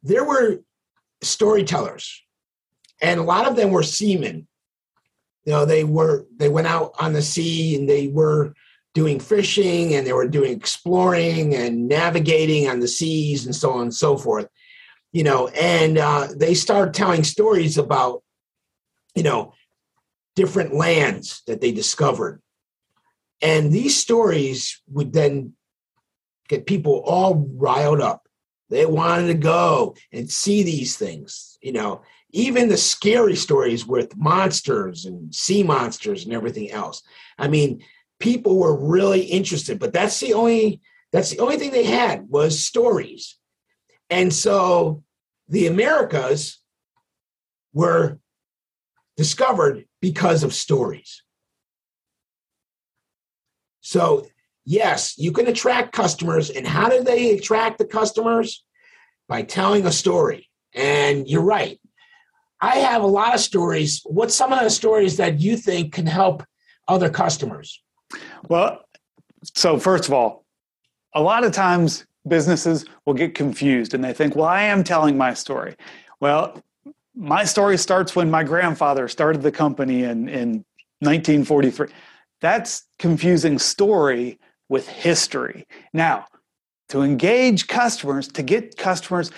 there 0.03 0.25
were 0.25 0.61
storytellers, 1.23 2.23
and 3.03 3.19
a 3.19 3.25
lot 3.25 3.49
of 3.49 3.57
them 3.57 3.71
were 3.71 3.83
seamen. 3.83 4.47
You 5.51 5.57
know, 5.57 5.65
they 5.65 5.83
were 5.83 6.27
they 6.37 6.49
went 6.49 6.69
out 6.69 6.93
on 7.01 7.13
the 7.13 7.23
sea 7.23 7.75
and 7.75 7.89
they 7.89 8.07
were 8.07 8.55
doing 8.95 9.19
fishing 9.19 9.95
and 9.97 10.07
they 10.07 10.13
were 10.13 10.29
doing 10.29 10.53
exploring 10.53 11.57
and 11.57 11.89
navigating 11.89 12.69
on 12.69 12.79
the 12.79 12.87
seas 12.87 13.47
and 13.47 13.57
so 13.57 13.73
on 13.73 13.83
and 13.83 13.95
so 13.95 14.17
forth. 14.17 14.47
You 15.11 15.25
know, 15.25 15.49
and 15.49 15.99
uh, 15.99 16.29
they 16.37 16.55
started 16.55 16.95
telling 16.95 17.25
stories 17.25 17.79
about, 17.79 18.23
you 19.17 19.25
know, 19.25 19.55
different 20.37 20.73
lands 20.73 21.43
that 21.49 21.61
they 21.61 21.73
discovered 21.73 22.41
and 23.43 23.73
these 23.73 23.99
stories 23.99 24.81
would 24.87 25.13
then 25.13 25.55
get 26.49 26.65
people 26.65 27.03
all 27.05 27.51
riled 27.57 28.01
up. 28.01 28.29
They 28.69 28.87
wanted 28.87 29.27
to 29.27 29.35
go 29.35 29.97
and 30.13 30.31
see 30.31 30.63
these 30.63 30.97
things, 30.97 31.59
you 31.61 31.73
know, 31.73 32.03
even 32.33 32.69
the 32.69 32.77
scary 32.77 33.37
stories 33.37 33.87
with 33.87 34.17
monsters 34.17 35.05
and 35.05 35.35
sea 35.35 35.63
monsters 35.63 36.25
and 36.25 36.33
everything 36.33 36.71
else. 36.71 37.03
I 37.39 37.49
mean, 37.49 37.83
people 38.19 38.59
were 38.59 38.77
really 38.77 39.23
interested, 39.23 39.79
but 39.79 39.93
that's 39.93 40.21
the 40.21 40.35
only 40.35 40.81
that's 41.13 41.31
the 41.31 41.41
only 41.41 41.57
thing 41.57 41.73
they 41.73 41.85
had 41.85 42.29
was 42.29 42.65
stories. 42.65 43.37
And 44.11 44.33
so 44.33 45.03
the 45.49 45.67
Americas 45.67 46.59
were 47.73 48.19
discovered 49.17 49.87
because 50.01 50.45
of 50.45 50.55
stories. 50.55 51.23
So, 53.81 54.27
yes, 54.65 55.15
you 55.19 55.33
can 55.33 55.49
attract 55.49 55.93
customers. 55.93 56.51
And 56.51 56.67
how 56.67 56.89
do 56.89 57.03
they 57.03 57.37
attract 57.37 57.79
the 57.79 57.85
customers? 57.85 58.65
By 59.29 59.43
telling 59.43 59.87
a 59.87 59.93
story. 59.93 60.49
And 60.75 61.29
you're 61.29 61.43
right. 61.43 61.81
I 62.61 62.77
have 62.77 63.03
a 63.03 63.07
lot 63.07 63.35
of 63.35 63.41
stories. 63.41 64.03
What's 64.05 64.35
some 64.35 64.53
of 64.53 64.61
the 64.61 64.71
stories 64.71 65.17
that 65.17 65.41
you 65.41 65.57
think 65.57 65.95
can 65.95 66.07
help 66.07 66.45
other 66.89 67.09
customers? 67.09 67.83
Well, 68.49 68.83
so 69.55 69.79
first 69.79 70.07
of 70.07 70.13
all, 70.13 70.45
a 71.15 71.23
lot 71.23 71.45
of 71.45 71.53
times 71.53 72.07
businesses 72.29 72.85
will 73.07 73.15
get 73.15 73.35
confused 73.35 73.95
and 73.95 74.05
they 74.05 74.13
think, 74.13 74.37
well, 74.37 74.47
I 74.47 74.63
am 74.63 74.85
telling 74.85 75.17
my 75.17 75.35
story. 75.35 75.75
Well, 76.21 76.63
my 77.15 77.45
story 77.45 77.79
starts 77.79 78.15
when 78.15 78.31
my 78.31 78.45
grandfather 78.45 79.09
started 79.09 79.43
the 79.43 79.53
company 79.53 80.05
in, 80.05 80.29
in 80.29 80.65
1943. 81.01 81.89
That's 82.41 82.85
confusing 82.99 83.59
story 83.59 84.39
with 84.69 84.87
history. 84.89 85.67
Now, 85.93 86.27
to 86.91 87.03
engage 87.03 87.69
customers, 87.69 88.29
to 88.29 88.43
get 88.43 88.77
customers 88.77 89.31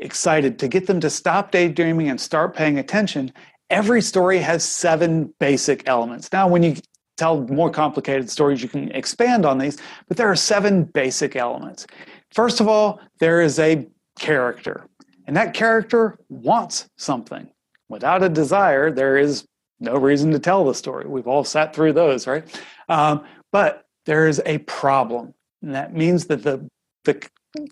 excited, 0.00 0.58
to 0.58 0.68
get 0.68 0.86
them 0.86 1.00
to 1.00 1.10
stop 1.10 1.50
daydreaming 1.50 2.08
and 2.08 2.20
start 2.20 2.54
paying 2.54 2.78
attention, 2.78 3.32
every 3.68 4.02
story 4.02 4.38
has 4.38 4.64
seven 4.64 5.32
basic 5.38 5.88
elements. 5.88 6.32
Now, 6.32 6.48
when 6.48 6.62
you 6.62 6.76
tell 7.16 7.42
more 7.48 7.70
complicated 7.70 8.30
stories, 8.30 8.62
you 8.62 8.68
can 8.68 8.90
expand 8.92 9.44
on 9.44 9.58
these, 9.58 9.78
but 10.08 10.16
there 10.16 10.30
are 10.30 10.36
seven 10.36 10.84
basic 10.84 11.36
elements. 11.36 11.86
First 12.32 12.60
of 12.60 12.68
all, 12.68 13.00
there 13.18 13.42
is 13.42 13.58
a 13.58 13.86
character, 14.18 14.86
and 15.26 15.36
that 15.36 15.54
character 15.54 16.18
wants 16.28 16.88
something. 16.96 17.48
Without 17.88 18.22
a 18.22 18.28
desire, 18.28 18.90
there 18.90 19.18
is 19.18 19.44
no 19.80 19.96
reason 19.96 20.30
to 20.32 20.38
tell 20.38 20.64
the 20.64 20.74
story. 20.74 21.06
We've 21.06 21.26
all 21.26 21.44
sat 21.44 21.74
through 21.74 21.92
those, 21.94 22.26
right? 22.26 22.44
Um, 22.88 23.24
but 23.52 23.84
there 24.06 24.28
is 24.28 24.40
a 24.46 24.58
problem, 24.58 25.34
and 25.62 25.74
that 25.74 25.94
means 25.94 26.26
that 26.26 26.42
the 26.42 26.66
the 27.04 27.20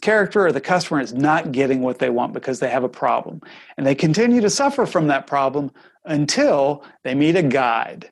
character 0.01 0.47
or 0.47 0.53
the 0.53 0.61
customer 0.61 1.01
is 1.01 1.15
not 1.15 1.53
getting 1.53 1.83
what 1.83 1.99
they 1.99 2.11
want 2.11 2.33
because 2.33 2.61
they 2.61 2.71
have 2.71 2.85
a 2.85 2.89
problem, 2.89 3.41
and 3.77 3.87
they 3.87 3.95
continue 3.95 4.41
to 4.41 4.51
suffer 4.51 4.87
from 4.87 5.07
that 5.07 5.27
problem 5.27 5.71
until 6.05 6.85
they 7.05 7.15
meet 7.15 7.37
a 7.37 7.43
guide, 7.43 8.11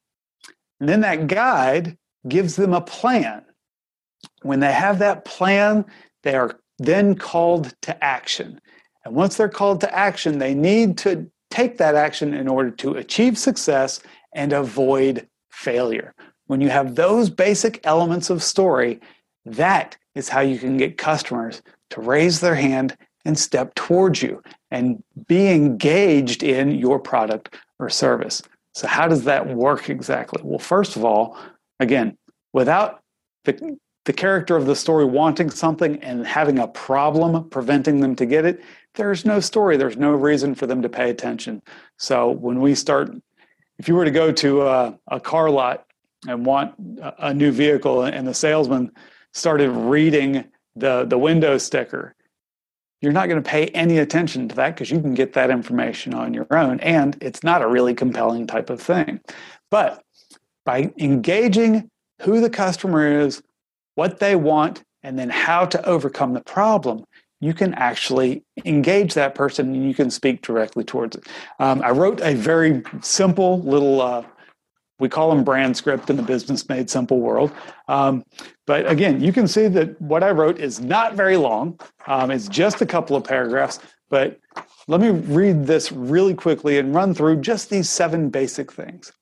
and 0.80 0.88
then 0.88 1.00
that 1.00 1.26
guide 1.26 1.96
gives 2.28 2.56
them 2.56 2.72
a 2.72 2.80
plan. 2.80 3.42
When 4.42 4.60
they 4.60 4.72
have 4.72 4.98
that 4.98 5.24
plan, 5.24 5.84
they 6.22 6.34
are 6.34 6.58
then 6.78 7.14
called 7.14 7.74
to 7.82 8.04
action. 8.04 8.60
And 9.04 9.14
once 9.14 9.36
they're 9.36 9.48
called 9.48 9.80
to 9.80 9.94
action, 9.94 10.38
they 10.38 10.54
need 10.54 10.98
to 10.98 11.30
take 11.50 11.78
that 11.78 11.94
action 11.94 12.34
in 12.34 12.48
order 12.48 12.70
to 12.72 12.94
achieve 12.94 13.38
success 13.38 14.00
and 14.34 14.52
avoid 14.52 15.28
failure. 15.50 16.14
When 16.46 16.60
you 16.60 16.68
have 16.68 16.94
those 16.94 17.30
basic 17.30 17.80
elements 17.84 18.30
of 18.30 18.42
story, 18.42 19.00
that 19.46 19.96
is 20.14 20.28
how 20.28 20.40
you 20.40 20.58
can 20.58 20.76
get 20.76 20.98
customers 20.98 21.62
to 21.90 22.00
raise 22.00 22.40
their 22.40 22.54
hand 22.54 22.96
and 23.24 23.38
step 23.38 23.74
towards 23.74 24.22
you 24.22 24.42
and 24.70 25.02
be 25.26 25.48
engaged 25.48 26.42
in 26.42 26.72
your 26.72 26.98
product 26.98 27.54
or 27.78 27.88
service. 27.88 28.42
So, 28.74 28.86
how 28.86 29.08
does 29.08 29.24
that 29.24 29.48
work 29.48 29.88
exactly? 29.88 30.42
Well, 30.44 30.58
first 30.58 30.96
of 30.96 31.04
all, 31.04 31.38
again, 31.80 32.18
without 32.52 33.02
the, 33.44 33.78
the 34.04 34.12
character 34.12 34.56
of 34.56 34.66
the 34.66 34.76
story 34.76 35.04
wanting 35.04 35.50
something 35.50 36.02
and 36.02 36.26
having 36.26 36.58
a 36.58 36.68
problem 36.68 37.48
preventing 37.48 38.00
them 38.00 38.14
to 38.16 38.26
get 38.26 38.44
it, 38.44 38.62
there's 38.94 39.24
no 39.24 39.40
story. 39.40 39.76
There's 39.76 39.96
no 39.96 40.10
reason 40.10 40.54
for 40.54 40.66
them 40.66 40.82
to 40.82 40.88
pay 40.88 41.10
attention. 41.10 41.62
So 41.96 42.30
when 42.30 42.60
we 42.60 42.74
start, 42.74 43.10
if 43.78 43.88
you 43.88 43.94
were 43.94 44.04
to 44.04 44.10
go 44.10 44.32
to 44.32 44.62
a, 44.62 44.98
a 45.08 45.20
car 45.20 45.50
lot 45.50 45.86
and 46.26 46.44
want 46.44 46.74
a, 47.00 47.28
a 47.28 47.34
new 47.34 47.52
vehicle, 47.52 48.02
and 48.02 48.26
the 48.26 48.34
salesman 48.34 48.90
started 49.36 49.70
reading 49.70 50.44
the 50.74 51.04
the 51.04 51.18
window 51.18 51.58
sticker, 51.58 52.14
you're 53.00 53.12
not 53.12 53.28
going 53.28 53.42
to 53.42 53.48
pay 53.48 53.66
any 53.68 53.98
attention 53.98 54.48
to 54.48 54.54
that 54.56 54.74
because 54.74 54.90
you 54.90 55.00
can 55.00 55.14
get 55.14 55.34
that 55.34 55.50
information 55.50 56.14
on 56.14 56.34
your 56.34 56.46
own, 56.50 56.80
and 56.80 57.16
it's 57.20 57.42
not 57.42 57.62
a 57.62 57.68
really 57.68 57.94
compelling 57.94 58.46
type 58.46 58.70
of 58.70 58.80
thing. 58.80 59.20
But 59.70 60.02
by 60.64 60.90
engaging 60.98 61.88
who 62.22 62.40
the 62.40 62.50
customer 62.50 63.20
is, 63.20 63.42
what 63.94 64.18
they 64.18 64.36
want, 64.36 64.82
and 65.02 65.18
then 65.18 65.30
how 65.30 65.66
to 65.66 65.86
overcome 65.86 66.32
the 66.32 66.40
problem, 66.40 67.04
you 67.40 67.52
can 67.52 67.74
actually 67.74 68.42
engage 68.64 69.14
that 69.14 69.34
person 69.34 69.74
and 69.74 69.86
you 69.86 69.94
can 69.94 70.10
speak 70.10 70.40
directly 70.40 70.82
towards 70.82 71.16
it. 71.16 71.24
Um, 71.60 71.82
I 71.82 71.90
wrote 71.90 72.20
a 72.20 72.34
very 72.34 72.82
simple 73.02 73.60
little, 73.60 74.00
uh, 74.00 74.24
we 74.98 75.08
call 75.08 75.30
them 75.30 75.44
brand 75.44 75.76
script 75.76 76.10
in 76.10 76.16
the 76.16 76.22
business 76.22 76.68
made 76.68 76.88
simple 76.88 77.20
world. 77.20 77.52
Um, 77.88 78.24
but 78.66 78.90
again, 78.90 79.22
you 79.22 79.32
can 79.32 79.46
see 79.46 79.68
that 79.68 80.00
what 80.00 80.22
I 80.22 80.30
wrote 80.30 80.58
is 80.58 80.80
not 80.80 81.14
very 81.14 81.36
long. 81.36 81.78
Um, 82.06 82.30
it's 82.30 82.48
just 82.48 82.80
a 82.80 82.86
couple 82.86 83.16
of 83.16 83.24
paragraphs, 83.24 83.78
but 84.08 84.40
let 84.88 85.00
me 85.00 85.10
read 85.10 85.66
this 85.66 85.92
really 85.92 86.34
quickly 86.34 86.78
and 86.78 86.94
run 86.94 87.14
through 87.14 87.40
just 87.40 87.70
these 87.70 87.90
seven 87.90 88.30
basic 88.30 88.72
things. 88.72 89.12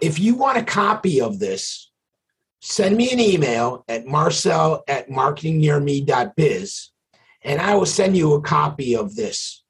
If 0.00 0.18
you 0.18 0.36
want 0.36 0.58
a 0.58 0.62
copy 0.62 1.20
of 1.20 1.38
this, 1.40 1.90
send 2.60 2.96
me 2.96 3.12
an 3.12 3.20
email 3.20 3.84
at 3.88 4.06
marcel 4.06 4.84
at 4.88 5.08
marketingnearme.biz 5.10 6.90
and 7.42 7.60
I 7.60 7.74
will 7.74 7.86
send 7.86 8.16
you 8.16 8.34
a 8.34 8.40
copy 8.40 8.96
of 8.96 9.14
this. 9.14 9.64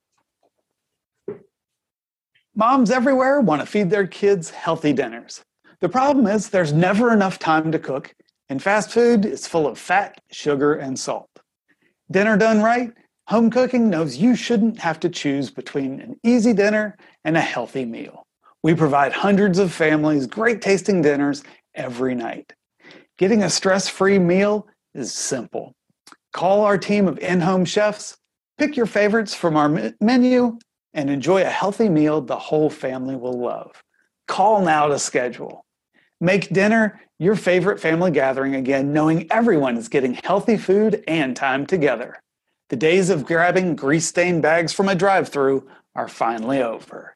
Moms 2.59 2.91
everywhere 2.91 3.41
want 3.41 3.61
to 3.62 3.67
feed 3.69 3.88
their 3.88 4.09
kids 4.09 4.50
healthy 4.50 4.93
dinners. 4.93 5.45
The 5.79 5.88
problem 5.88 6.27
is 6.27 6.50
there's 6.50 6.73
never 6.73 7.12
enough 7.12 7.38
time 7.38 7.71
to 7.71 7.79
cook, 7.79 8.12
and 8.49 8.61
fast 8.61 8.91
food 8.91 9.25
is 9.25 9.47
full 9.47 9.69
of 9.69 9.79
fat, 9.79 10.21
sugar, 10.33 10.75
and 10.75 10.99
salt. 10.99 11.31
Dinner 12.11 12.37
done 12.37 12.61
right, 12.61 12.91
home 13.29 13.49
cooking 13.49 13.88
knows 13.88 14.17
you 14.17 14.35
shouldn't 14.35 14.81
have 14.81 14.99
to 14.99 15.09
choose 15.09 15.53
between 15.53 16.00
an 16.00 16.19
easy 16.25 16.53
dinner 16.53 16.97
and 17.25 17.37
a 17.37 17.41
healthy 17.41 17.85
meal. 17.85 18.27
We 18.65 18.75
provide 18.75 19.12
hundreds 19.12 19.61
of 19.61 19.73
families 19.73 20.27
great 20.27 20.61
tasting 20.61 21.00
dinners 21.00 21.45
every 21.77 22.17
night. 22.17 22.53
Getting 23.19 23.45
a 23.45 23.50
stress 23.50 23.88
free 23.88 24.19
meal 24.19 24.67
is 24.95 25.15
simple. 25.15 25.77
Call 26.33 26.62
our 26.65 26.77
team 26.77 27.07
of 27.07 27.21
in 27.21 27.41
home 27.41 27.65
chefs, 27.65 28.17
pick 28.59 28.77
your 28.77 28.87
favorites 28.87 29.33
from 29.33 29.57
our 29.57 29.93
menu, 30.00 30.59
and 30.95 31.11
enjoy 31.11 31.42
a 31.42 31.47
healthy 31.47 31.88
meal 31.88 32.21
the 32.21 32.38
whole 32.38 32.71
family 32.71 33.16
will 33.16 33.38
love. 33.38 33.83
Call 34.26 34.62
now 34.62 34.88
to 34.88 34.99
schedule. 34.99 35.64
Make 36.21 36.52
dinner 36.52 37.00
your 37.18 37.37
favorite 37.37 37.80
family 37.80 38.11
gathering 38.11 38.54
again, 38.54 38.92
knowing 38.92 39.30
everyone 39.30 39.76
is 39.76 39.88
getting 39.88 40.14
healthy 40.14 40.57
food 40.57 41.02
and 41.07 41.37
time 41.37 41.66
together. 41.66 42.21
The 42.71 42.76
days 42.76 43.11
of 43.11 43.25
grabbing 43.25 43.76
grease 43.76 44.07
stained 44.07 44.42
bags 44.42 44.73
from 44.73 44.88
a 44.88 44.95
drive 44.95 45.28
through 45.28 45.68
are 45.95 46.09
finally 46.09 46.62
over. 46.62 47.14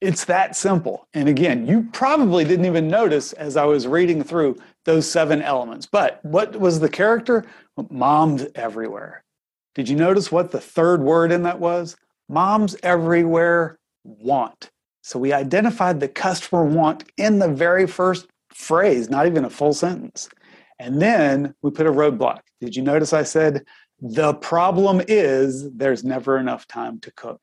It's 0.00 0.26
that 0.26 0.56
simple. 0.56 1.08
And 1.14 1.28
again, 1.28 1.66
you 1.66 1.88
probably 1.92 2.44
didn't 2.44 2.66
even 2.66 2.88
notice 2.88 3.32
as 3.32 3.56
I 3.56 3.64
was 3.64 3.86
reading 3.86 4.22
through 4.22 4.58
those 4.84 5.10
seven 5.10 5.40
elements. 5.40 5.86
But 5.86 6.22
what 6.24 6.56
was 6.56 6.80
the 6.80 6.88
character? 6.88 7.46
Moms 7.90 8.46
everywhere. 8.54 9.22
Did 9.76 9.90
you 9.90 9.96
notice 9.96 10.32
what 10.32 10.52
the 10.52 10.60
third 10.60 11.02
word 11.02 11.30
in 11.30 11.42
that 11.42 11.60
was? 11.60 11.98
Moms 12.30 12.76
everywhere 12.82 13.78
want. 14.04 14.70
So 15.02 15.18
we 15.18 15.34
identified 15.34 16.00
the 16.00 16.08
customer 16.08 16.64
want 16.64 17.04
in 17.18 17.40
the 17.40 17.48
very 17.48 17.86
first 17.86 18.26
phrase, 18.54 19.10
not 19.10 19.26
even 19.26 19.44
a 19.44 19.50
full 19.50 19.74
sentence. 19.74 20.30
And 20.78 21.02
then 21.02 21.54
we 21.60 21.70
put 21.70 21.86
a 21.86 21.92
roadblock. 21.92 22.40
Did 22.58 22.74
you 22.74 22.82
notice 22.82 23.12
I 23.12 23.22
said, 23.22 23.66
the 24.00 24.32
problem 24.32 25.02
is 25.08 25.70
there's 25.72 26.04
never 26.04 26.38
enough 26.38 26.66
time 26.66 26.98
to 27.00 27.12
cook? 27.12 27.42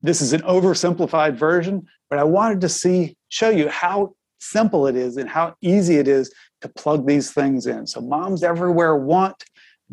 This 0.00 0.22
is 0.22 0.32
an 0.32 0.40
oversimplified 0.40 1.34
version, 1.34 1.86
but 2.08 2.20
I 2.20 2.24
wanted 2.24 2.62
to 2.62 2.70
see, 2.70 3.18
show 3.28 3.50
you 3.50 3.68
how 3.68 4.14
simple 4.40 4.86
it 4.86 4.96
is 4.96 5.18
and 5.18 5.28
how 5.28 5.56
easy 5.60 5.98
it 5.98 6.08
is 6.08 6.32
to 6.62 6.70
plug 6.70 7.06
these 7.06 7.32
things 7.32 7.66
in. 7.66 7.86
So 7.86 8.00
moms 8.00 8.42
everywhere 8.42 8.96
want 8.96 9.44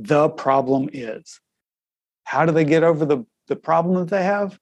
the 0.04 0.30
problem 0.30 0.90
is. 0.94 1.40
How 2.24 2.46
do 2.46 2.52
they 2.52 2.66
get 2.66 2.84
over 2.84 3.06
the, 3.06 3.26
the 3.48 3.56
problem 3.56 3.96
that 3.96 4.10
they 4.10 4.24
have? 4.24 4.60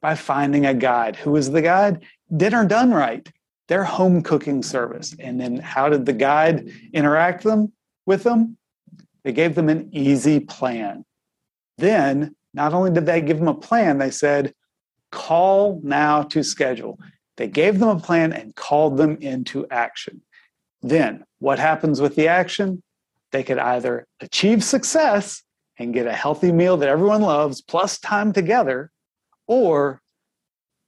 by 0.00 0.14
finding 0.14 0.66
a 0.66 0.74
guide. 0.74 1.16
Who 1.16 1.36
is 1.36 1.50
the 1.50 1.62
guide? 1.62 2.04
Dinner 2.36 2.64
Done 2.64 2.92
Right, 2.92 3.30
their 3.68 3.84
home 3.84 4.22
cooking 4.22 4.62
service. 4.62 5.14
And 5.18 5.40
then 5.40 5.56
how 5.58 5.88
did 5.88 6.06
the 6.06 6.12
guide 6.12 6.70
interact 6.92 7.44
them 7.44 7.72
with 8.06 8.22
them? 8.22 8.56
They 9.24 9.32
gave 9.32 9.54
them 9.54 9.68
an 9.68 9.88
easy 9.92 10.40
plan. 10.40 11.04
Then, 11.78 12.34
not 12.54 12.74
only 12.74 12.90
did 12.90 13.06
they 13.06 13.20
give 13.20 13.38
them 13.38 13.48
a 13.48 13.54
plan, 13.54 13.98
they 13.98 14.10
said, 14.10 14.54
call 15.10 15.80
now 15.82 16.22
to 16.22 16.42
schedule. 16.42 16.98
They 17.36 17.48
gave 17.48 17.78
them 17.78 17.88
a 17.88 18.00
plan 18.00 18.32
and 18.32 18.54
called 18.54 18.96
them 18.96 19.16
into 19.20 19.66
action. 19.70 20.22
Then, 20.82 21.24
what 21.38 21.58
happens 21.58 22.00
with 22.00 22.16
the 22.16 22.28
action? 22.28 22.82
They 23.32 23.42
could 23.42 23.58
either 23.58 24.06
achieve 24.20 24.62
success 24.62 25.42
and 25.78 25.94
get 25.94 26.06
a 26.06 26.12
healthy 26.12 26.52
meal 26.52 26.76
that 26.76 26.88
everyone 26.88 27.22
loves, 27.22 27.60
plus 27.60 27.98
time 27.98 28.32
together, 28.32 28.90
or 29.46 30.00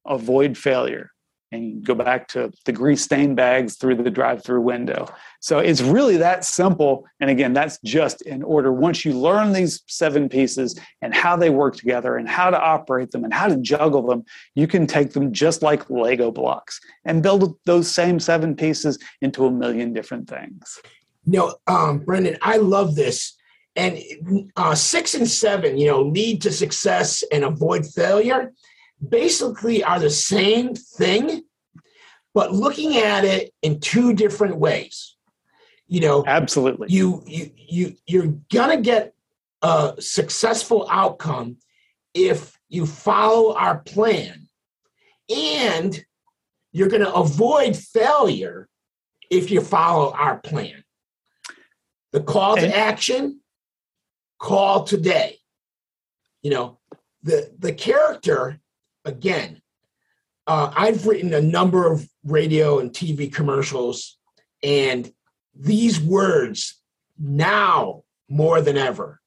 avoid 0.06 0.56
failure 0.56 1.10
and 1.54 1.84
go 1.84 1.94
back 1.94 2.26
to 2.26 2.50
the 2.64 2.72
grease 2.72 3.02
stained 3.02 3.36
bags 3.36 3.76
through 3.76 3.94
the 3.94 4.10
drive 4.10 4.42
through 4.42 4.60
window. 4.60 5.06
So 5.40 5.60
it's 5.60 5.80
really 5.80 6.16
that 6.16 6.44
simple. 6.44 7.06
And 7.20 7.30
again, 7.30 7.52
that's 7.52 7.78
just 7.84 8.22
in 8.22 8.42
order. 8.42 8.72
Once 8.72 9.04
you 9.04 9.12
learn 9.12 9.52
these 9.52 9.82
seven 9.86 10.28
pieces 10.28 10.78
and 11.00 11.14
how 11.14 11.36
they 11.36 11.50
work 11.50 11.76
together 11.76 12.16
and 12.16 12.28
how 12.28 12.50
to 12.50 12.60
operate 12.60 13.12
them 13.12 13.24
and 13.24 13.32
how 13.32 13.46
to 13.46 13.56
juggle 13.58 14.02
them, 14.02 14.24
you 14.56 14.66
can 14.66 14.86
take 14.86 15.12
them 15.12 15.32
just 15.32 15.62
like 15.62 15.88
Lego 15.88 16.32
blocks 16.32 16.80
and 17.04 17.22
build 17.22 17.56
those 17.66 17.88
same 17.88 18.18
seven 18.18 18.56
pieces 18.56 18.98
into 19.20 19.46
a 19.46 19.50
million 19.50 19.92
different 19.92 20.28
things. 20.28 20.80
You 21.26 21.38
know, 21.38 21.54
um, 21.66 22.00
Brendan, 22.00 22.38
I 22.42 22.58
love 22.58 22.94
this 22.94 23.36
and 23.76 23.98
uh, 24.56 24.74
six 24.74 25.14
and 25.14 25.28
seven, 25.28 25.78
you 25.78 25.88
know, 25.88 26.02
lead 26.02 26.42
to 26.42 26.52
success 26.52 27.24
and 27.32 27.44
avoid 27.44 27.86
failure, 27.86 28.52
basically 29.06 29.82
are 29.82 29.98
the 29.98 30.10
same 30.10 30.74
thing, 30.74 31.42
but 32.32 32.52
looking 32.52 32.96
at 32.98 33.24
it 33.24 33.52
in 33.62 33.80
two 33.80 34.12
different 34.12 34.56
ways. 34.56 35.16
You 35.86 36.00
know, 36.00 36.24
absolutely. 36.26 36.88
You 36.90 37.22
you 37.26 37.52
you 37.56 37.96
you're 38.06 38.34
gonna 38.52 38.80
get 38.80 39.12
a 39.60 39.94
successful 39.98 40.86
outcome 40.90 41.58
if 42.14 42.58
you 42.68 42.86
follow 42.86 43.54
our 43.54 43.78
plan, 43.78 44.48
and 45.28 46.04
you're 46.72 46.88
gonna 46.88 47.10
avoid 47.10 47.76
failure 47.76 48.68
if 49.30 49.50
you 49.50 49.60
follow 49.60 50.12
our 50.12 50.38
plan. 50.38 50.84
The 52.14 52.22
call 52.22 52.54
to 52.54 52.74
action 52.74 53.40
call 54.38 54.84
today. 54.84 55.38
You 56.42 56.50
know, 56.52 56.78
the 57.24 57.52
the 57.58 57.72
character 57.72 58.60
again. 59.04 59.60
Uh, 60.46 60.72
I've 60.76 61.08
written 61.08 61.34
a 61.34 61.40
number 61.40 61.90
of 61.90 62.08
radio 62.22 62.78
and 62.78 62.92
TV 62.92 63.32
commercials, 63.32 64.16
and 64.62 65.12
these 65.56 66.00
words 66.00 66.80
now 67.18 68.04
more 68.28 68.60
than 68.60 68.76
ever. 68.76 69.20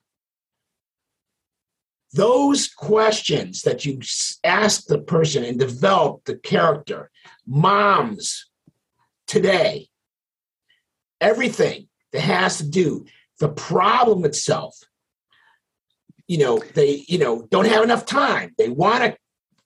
Those 2.13 2.69
questions 2.69 3.63
that 3.63 3.85
you 3.85 3.99
ask 4.45 4.85
the 4.85 4.99
person 4.99 5.43
and 5.43 5.59
develop 5.59 6.23
the 6.23 6.37
character, 6.37 7.11
moms 7.45 8.49
today, 9.25 9.89
everything 11.19 11.89
has 12.19 12.57
to 12.57 12.67
do, 12.67 13.05
the 13.39 13.49
problem 13.49 14.25
itself, 14.25 14.77
you 16.27 16.37
know 16.37 16.59
they 16.73 17.05
you 17.07 17.17
know 17.17 17.47
don't 17.49 17.67
have 17.67 17.83
enough 17.83 18.05
time. 18.05 18.53
They 18.57 18.69
want 18.69 19.03
to 19.03 19.17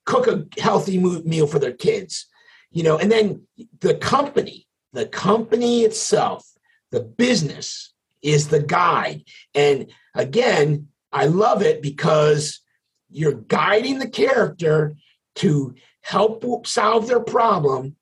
cook 0.04 0.26
a 0.26 0.46
healthy 0.60 0.98
meal 0.98 1.46
for 1.46 1.60
their 1.60 1.72
kids 1.72 2.26
you 2.72 2.82
know 2.82 2.98
and 2.98 3.12
then 3.12 3.46
the 3.80 3.94
company 3.94 4.66
the 4.92 5.06
company 5.06 5.82
itself 5.82 6.48
the 6.90 7.00
business 7.00 7.92
is 8.22 8.48
the 8.48 8.62
guide. 8.62 9.22
And 9.54 9.90
again 10.14 10.88
i 11.12 11.26
love 11.26 11.62
it 11.62 11.82
because 11.82 12.60
you're 13.10 13.32
guiding 13.32 13.98
the 13.98 14.08
character 14.08 14.94
to 15.34 15.74
help 16.00 16.66
solve 16.66 17.06
their 17.06 17.20
problem. 17.20 17.96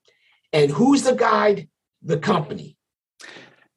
And 0.53 0.71
who's 0.71 1.03
the 1.03 1.15
guide? 1.15 1.69
The 2.03 2.19
company 2.19 2.77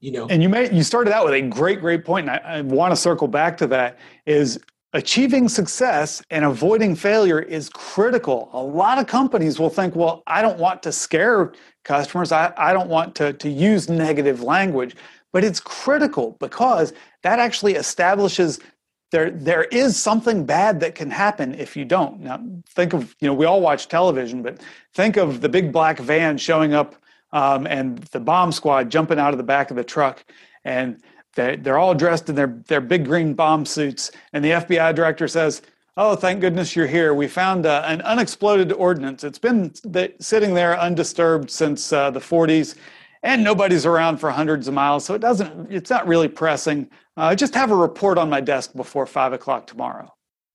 you 0.04 0.12
know 0.12 0.28
and 0.30 0.44
you 0.44 0.50
may 0.50 0.72
you 0.74 0.84
started 0.84 1.14
out 1.14 1.26
with 1.26 1.34
a 1.34 1.42
great 1.42 1.80
great 1.80 2.04
point 2.06 2.28
and 2.28 2.38
I, 2.38 2.58
I 2.58 2.62
want 2.62 2.92
to 2.92 2.96
circle 2.96 3.28
back 3.28 3.58
to 3.58 3.68
that 3.68 3.98
is 4.26 4.60
Achieving 4.96 5.50
success 5.50 6.22
and 6.30 6.46
avoiding 6.46 6.96
failure 6.96 7.40
is 7.40 7.68
critical. 7.68 8.52
A 8.54 8.62
lot 8.62 9.00
of 9.00 9.08
companies 9.08 9.60
will 9.60 9.72
think, 9.72 9.96
well, 9.96 10.22
I 10.28 10.44
don't 10.44 10.60
want 10.60 10.84
to 10.84 10.92
scare 10.92 11.52
customers. 11.84 12.32
I, 12.32 12.54
I 12.58 12.74
don't 12.74 12.90
want 12.90 13.16
to, 13.16 13.34
to 13.34 13.50
use 13.50 13.90
negative 13.90 14.44
language. 14.44 14.96
But 15.32 15.44
it's 15.44 15.60
critical 15.60 16.38
because 16.40 16.94
that 17.24 17.40
actually 17.40 17.74
establishes 17.74 18.60
there, 19.12 19.32
there 19.32 19.64
is 19.66 19.98
something 19.98 20.46
bad 20.46 20.80
that 20.82 20.94
can 20.94 21.10
happen 21.10 21.56
if 21.56 21.76
you 21.76 21.86
don't. 21.86 22.20
Now, 22.20 22.44
think 22.70 22.94
of, 22.94 23.16
you 23.20 23.28
know, 23.28 23.34
we 23.34 23.48
all 23.48 23.62
watch 23.62 23.88
television, 23.88 24.44
but 24.44 24.62
think 24.94 25.18
of 25.18 25.42
the 25.42 25.50
big 25.50 25.72
black 25.72 25.98
van 25.98 26.38
showing 26.38 26.76
up 26.76 26.96
um, 27.34 27.68
and 27.68 27.98
the 27.98 28.20
bomb 28.20 28.54
squad 28.54 28.90
jumping 28.90 29.20
out 29.20 29.34
of 29.34 29.38
the 29.38 29.44
back 29.44 29.72
of 29.72 29.76
the 29.76 29.84
truck. 29.84 30.24
And 30.64 31.04
they, 31.36 31.58
they're 31.58 31.80
all 31.80 31.96
dressed 31.96 32.30
in 32.30 32.36
their, 32.36 32.62
their 32.68 32.80
big 32.80 33.06
green 33.06 33.34
bomb 33.34 33.66
suits. 33.66 34.12
And 34.32 34.46
the 34.46 34.52
FBI 34.52 34.96
director 34.96 35.28
says, 35.28 35.62
Oh, 35.96 36.16
thank 36.16 36.42
goodness 36.42 36.76
you're 36.76 36.88
here. 36.88 37.14
We 37.14 37.28
found 37.28 37.68
uh, 37.68 37.84
an 37.86 38.02
unexploded 38.02 38.72
ordnance. 38.72 39.24
It's 39.24 39.38
been 39.38 39.70
th- 39.70 40.16
sitting 40.20 40.56
there 40.56 40.80
undisturbed 40.80 41.52
since 41.52 41.94
uh, 41.94 42.10
the 42.10 42.20
40s, 42.20 42.76
and 43.22 43.44
nobody's 43.44 43.86
around 43.86 44.18
for 44.18 44.32
hundreds 44.32 44.68
of 44.68 44.74
miles, 44.74 45.06
so 45.06 45.14
it 45.14 45.22
doesn't. 45.22 45.72
It's 45.72 45.92
not 45.92 46.08
really 46.08 46.28
pressing. 46.28 46.90
Uh, 47.16 47.36
just 47.36 47.54
have 47.54 47.70
a 47.70 47.76
report 47.76 48.18
on 48.18 48.28
my 48.28 48.42
desk 48.42 48.74
before 48.74 49.06
five 49.06 49.34
o'clock 49.34 49.68
tomorrow. 49.68 50.12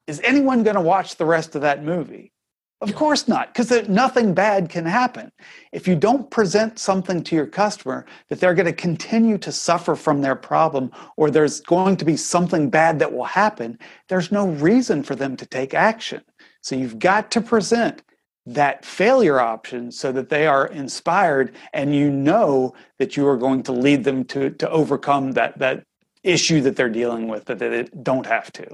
Is 0.09 0.21
anyone 0.25 0.65
going 0.65 0.75
to 0.75 0.81
watch 0.81 1.15
the 1.15 1.25
rest 1.25 1.55
of 1.55 1.63
that 1.63 1.85
movie? 1.85 2.33
Of 2.81 2.95
course 2.95 3.27
not, 3.27 3.53
because 3.53 3.89
nothing 3.89 4.35
bad 4.35 4.69
can 4.69 4.87
happen. 4.87 5.33
If 5.73 5.89
you 5.89 5.97
don't 5.97 6.31
present 6.31 6.79
something 6.79 7.25
to 7.25 7.35
your 7.35 7.47
customer 7.47 8.07
that 8.29 8.39
they're 8.39 8.55
going 8.55 8.67
to 8.67 8.73
continue 8.73 9.37
to 9.39 9.51
suffer 9.51 9.97
from 9.97 10.21
their 10.21 10.37
problem 10.37 10.93
or 11.17 11.29
there's 11.29 11.61
going 11.61 11.97
to 11.97 12.05
be 12.05 12.17
something 12.17 12.71
bad 12.71 13.01
that 13.01 13.13
will 13.13 13.25
happen, 13.25 13.81
there's 14.09 14.31
no 14.31 14.47
reason 14.47 15.03
for 15.03 15.17
them 15.17 15.37
to 15.39 15.47
take 15.47 15.75
action. 15.75 16.23
So 16.61 16.77
you've 16.77 17.01
got 17.01 17.33
to 17.33 17.41
present 17.41 18.05
that 18.47 18.85
failure 18.85 19.41
option 19.41 19.91
so 19.91 20.13
that 20.13 20.29
they 20.29 20.47
are 20.47 20.69
inspired 20.69 21.57
and 21.73 21.95
you 21.95 22.11
know 22.11 22.75
that 22.99 23.17
you 23.17 23.27
are 23.27 23.37
going 23.37 23.65
to 23.65 23.73
lead 23.73 24.05
them 24.05 24.25
to, 24.27 24.51
to 24.51 24.71
overcome 24.71 25.33
that, 25.33 25.59
that 25.59 25.83
issue 26.23 26.61
that 26.61 26.77
they're 26.77 26.89
dealing 26.89 27.27
with 27.27 27.45
that 27.47 27.59
they 27.59 27.89
don't 28.03 28.27
have 28.27 28.53
to. 28.53 28.67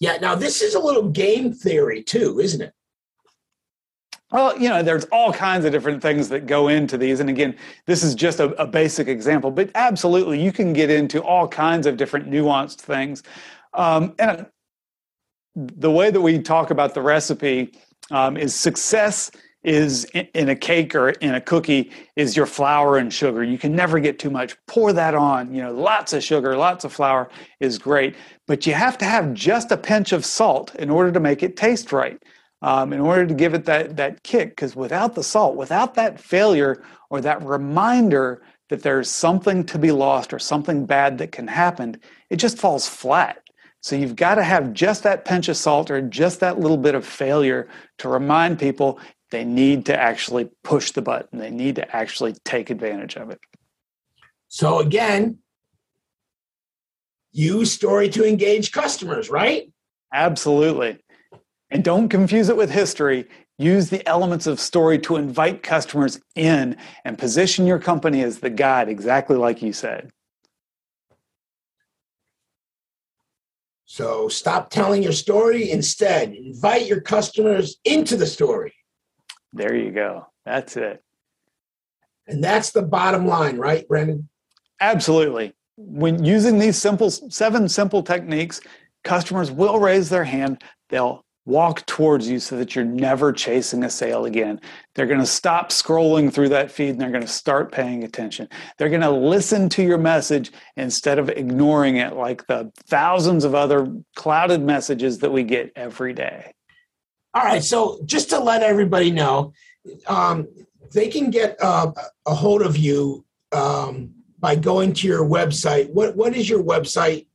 Yeah, 0.00 0.16
now 0.16 0.34
this 0.34 0.62
is 0.62 0.74
a 0.74 0.80
little 0.80 1.10
game 1.10 1.52
theory 1.52 2.02
too, 2.02 2.40
isn't 2.40 2.62
it? 2.62 2.72
Well, 4.32 4.58
you 4.58 4.68
know, 4.68 4.82
there's 4.82 5.04
all 5.06 5.32
kinds 5.32 5.64
of 5.64 5.72
different 5.72 6.02
things 6.02 6.28
that 6.30 6.46
go 6.46 6.68
into 6.68 6.98
these. 6.98 7.20
And 7.20 7.30
again, 7.30 7.54
this 7.86 8.02
is 8.02 8.14
just 8.14 8.40
a, 8.40 8.50
a 8.60 8.66
basic 8.66 9.06
example, 9.06 9.52
but 9.52 9.70
absolutely, 9.76 10.42
you 10.42 10.50
can 10.52 10.72
get 10.72 10.90
into 10.90 11.22
all 11.22 11.46
kinds 11.46 11.86
of 11.86 11.96
different 11.96 12.28
nuanced 12.28 12.78
things. 12.78 13.22
Um, 13.74 14.14
and 14.18 14.46
the 15.54 15.90
way 15.90 16.10
that 16.10 16.20
we 16.20 16.40
talk 16.40 16.70
about 16.70 16.92
the 16.92 17.02
recipe 17.02 17.72
um, 18.10 18.36
is 18.36 18.54
success 18.54 19.30
is 19.62 20.04
in 20.14 20.48
a 20.48 20.54
cake 20.54 20.94
or 20.94 21.10
in 21.10 21.34
a 21.34 21.40
cookie 21.40 21.90
is 22.14 22.36
your 22.36 22.46
flour 22.46 22.98
and 22.98 23.12
sugar. 23.12 23.42
You 23.42 23.58
can 23.58 23.74
never 23.74 23.98
get 23.98 24.18
too 24.18 24.30
much. 24.30 24.56
Pour 24.66 24.92
that 24.92 25.14
on. 25.14 25.52
You 25.52 25.62
know, 25.62 25.72
lots 25.72 26.12
of 26.12 26.22
sugar, 26.22 26.56
lots 26.56 26.84
of 26.84 26.92
flour 26.92 27.28
is 27.58 27.78
great, 27.78 28.14
but 28.46 28.66
you 28.66 28.74
have 28.74 28.96
to 28.98 29.04
have 29.04 29.34
just 29.34 29.72
a 29.72 29.76
pinch 29.76 30.12
of 30.12 30.24
salt 30.24 30.74
in 30.76 30.88
order 30.88 31.10
to 31.10 31.18
make 31.18 31.42
it 31.42 31.56
taste 31.56 31.90
right 31.92 32.22
um, 32.66 32.92
in 32.92 32.98
order 32.98 33.24
to 33.24 33.32
give 33.32 33.54
it 33.54 33.64
that 33.64 33.96
that 33.96 34.24
kick. 34.24 34.50
Because 34.50 34.74
without 34.74 35.14
the 35.14 35.22
salt, 35.22 35.54
without 35.54 35.94
that 35.94 36.20
failure 36.20 36.82
or 37.08 37.20
that 37.20 37.40
reminder 37.42 38.42
that 38.68 38.82
there's 38.82 39.08
something 39.08 39.64
to 39.64 39.78
be 39.78 39.92
lost 39.92 40.34
or 40.34 40.40
something 40.40 40.84
bad 40.84 41.18
that 41.18 41.30
can 41.30 41.46
happen, 41.46 42.00
it 42.28 42.36
just 42.36 42.58
falls 42.58 42.88
flat. 42.88 43.38
So 43.80 43.94
you've 43.94 44.16
got 44.16 44.34
to 44.34 44.42
have 44.42 44.72
just 44.72 45.04
that 45.04 45.24
pinch 45.24 45.48
of 45.48 45.56
salt 45.56 45.92
or 45.92 46.02
just 46.02 46.40
that 46.40 46.58
little 46.58 46.76
bit 46.76 46.96
of 46.96 47.06
failure 47.06 47.68
to 47.98 48.08
remind 48.08 48.58
people 48.58 48.98
they 49.30 49.44
need 49.44 49.86
to 49.86 49.96
actually 49.96 50.50
push 50.64 50.90
the 50.90 51.02
button. 51.02 51.38
They 51.38 51.50
need 51.50 51.76
to 51.76 51.96
actually 51.96 52.34
take 52.44 52.70
advantage 52.70 53.16
of 53.16 53.30
it. 53.30 53.38
So 54.48 54.80
again, 54.80 55.38
use 57.30 57.72
story 57.72 58.08
to 58.08 58.26
engage 58.26 58.72
customers, 58.72 59.30
right? 59.30 59.70
Absolutely. 60.12 60.98
And 61.70 61.82
don't 61.82 62.08
confuse 62.08 62.48
it 62.48 62.56
with 62.56 62.70
history. 62.70 63.28
Use 63.58 63.90
the 63.90 64.06
elements 64.06 64.46
of 64.46 64.60
story 64.60 64.98
to 65.00 65.16
invite 65.16 65.62
customers 65.62 66.20
in 66.34 66.76
and 67.04 67.18
position 67.18 67.66
your 67.66 67.78
company 67.78 68.22
as 68.22 68.38
the 68.38 68.50
guide, 68.50 68.88
exactly 68.88 69.36
like 69.36 69.62
you 69.62 69.72
said. 69.72 70.10
So 73.86 74.28
stop 74.28 74.70
telling 74.70 75.02
your 75.02 75.12
story. 75.12 75.70
Instead, 75.70 76.34
invite 76.34 76.86
your 76.86 77.00
customers 77.00 77.76
into 77.84 78.16
the 78.16 78.26
story. 78.26 78.74
There 79.52 79.74
you 79.74 79.90
go. 79.90 80.26
That's 80.44 80.76
it. 80.76 81.02
And 82.26 82.42
that's 82.42 82.70
the 82.70 82.82
bottom 82.82 83.26
line, 83.26 83.56
right, 83.56 83.86
Brendan? 83.88 84.28
Absolutely. 84.80 85.54
When 85.76 86.24
using 86.24 86.58
these 86.58 86.76
simple 86.76 87.10
seven 87.10 87.68
simple 87.68 88.02
techniques, 88.02 88.60
customers 89.04 89.50
will 89.50 89.78
raise 89.78 90.08
their 90.08 90.24
hand. 90.24 90.62
They'll 90.88 91.24
walk 91.46 91.86
towards 91.86 92.28
you 92.28 92.40
so 92.40 92.56
that 92.56 92.74
you're 92.74 92.84
never 92.84 93.32
chasing 93.32 93.84
a 93.84 93.90
sale 93.90 94.26
again. 94.26 94.60
They're 94.94 95.06
going 95.06 95.20
to 95.20 95.26
stop 95.26 95.70
scrolling 95.70 96.32
through 96.32 96.50
that 96.50 96.72
feed 96.72 96.90
and 96.90 97.00
they're 97.00 97.10
going 97.10 97.22
to 97.22 97.28
start 97.28 97.70
paying 97.72 98.02
attention. 98.02 98.48
They're 98.76 98.88
going 98.88 99.00
to 99.00 99.10
listen 99.10 99.68
to 99.70 99.82
your 99.82 99.96
message 99.96 100.50
instead 100.76 101.20
of 101.20 101.30
ignoring 101.30 101.96
it 101.96 102.14
like 102.14 102.46
the 102.48 102.72
thousands 102.88 103.44
of 103.44 103.54
other 103.54 103.86
clouded 104.16 104.60
messages 104.60 105.18
that 105.20 105.30
we 105.30 105.44
get 105.44 105.72
every 105.76 106.12
day. 106.12 106.52
All 107.32 107.44
right. 107.44 107.62
So, 107.62 108.00
just 108.04 108.30
to 108.30 108.40
let 108.40 108.62
everybody 108.62 109.10
know, 109.10 109.52
um, 110.08 110.48
they 110.92 111.08
can 111.08 111.30
get 111.30 111.56
uh, 111.62 111.92
a 112.26 112.34
hold 112.34 112.62
of 112.62 112.76
you 112.76 113.24
um, 113.52 114.10
by 114.38 114.56
going 114.56 114.94
to 114.94 115.06
your 115.06 115.24
website. 115.24 115.90
What 115.90 116.16
What 116.16 116.34
is 116.34 116.48
your 116.48 116.62
website? 116.62 117.26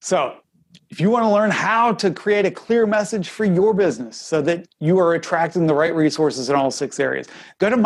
So, 0.00 0.36
if 0.90 1.00
you 1.00 1.10
want 1.10 1.24
to 1.24 1.30
learn 1.30 1.50
how 1.50 1.92
to 1.94 2.10
create 2.10 2.46
a 2.46 2.50
clear 2.50 2.86
message 2.86 3.28
for 3.28 3.44
your 3.44 3.72
business 3.74 4.16
so 4.16 4.42
that 4.42 4.66
you 4.80 4.98
are 4.98 5.14
attracting 5.14 5.66
the 5.66 5.74
right 5.74 5.94
resources 5.94 6.50
in 6.50 6.56
all 6.56 6.70
six 6.70 6.98
areas, 6.98 7.28
go 7.58 7.70
to 7.70 7.76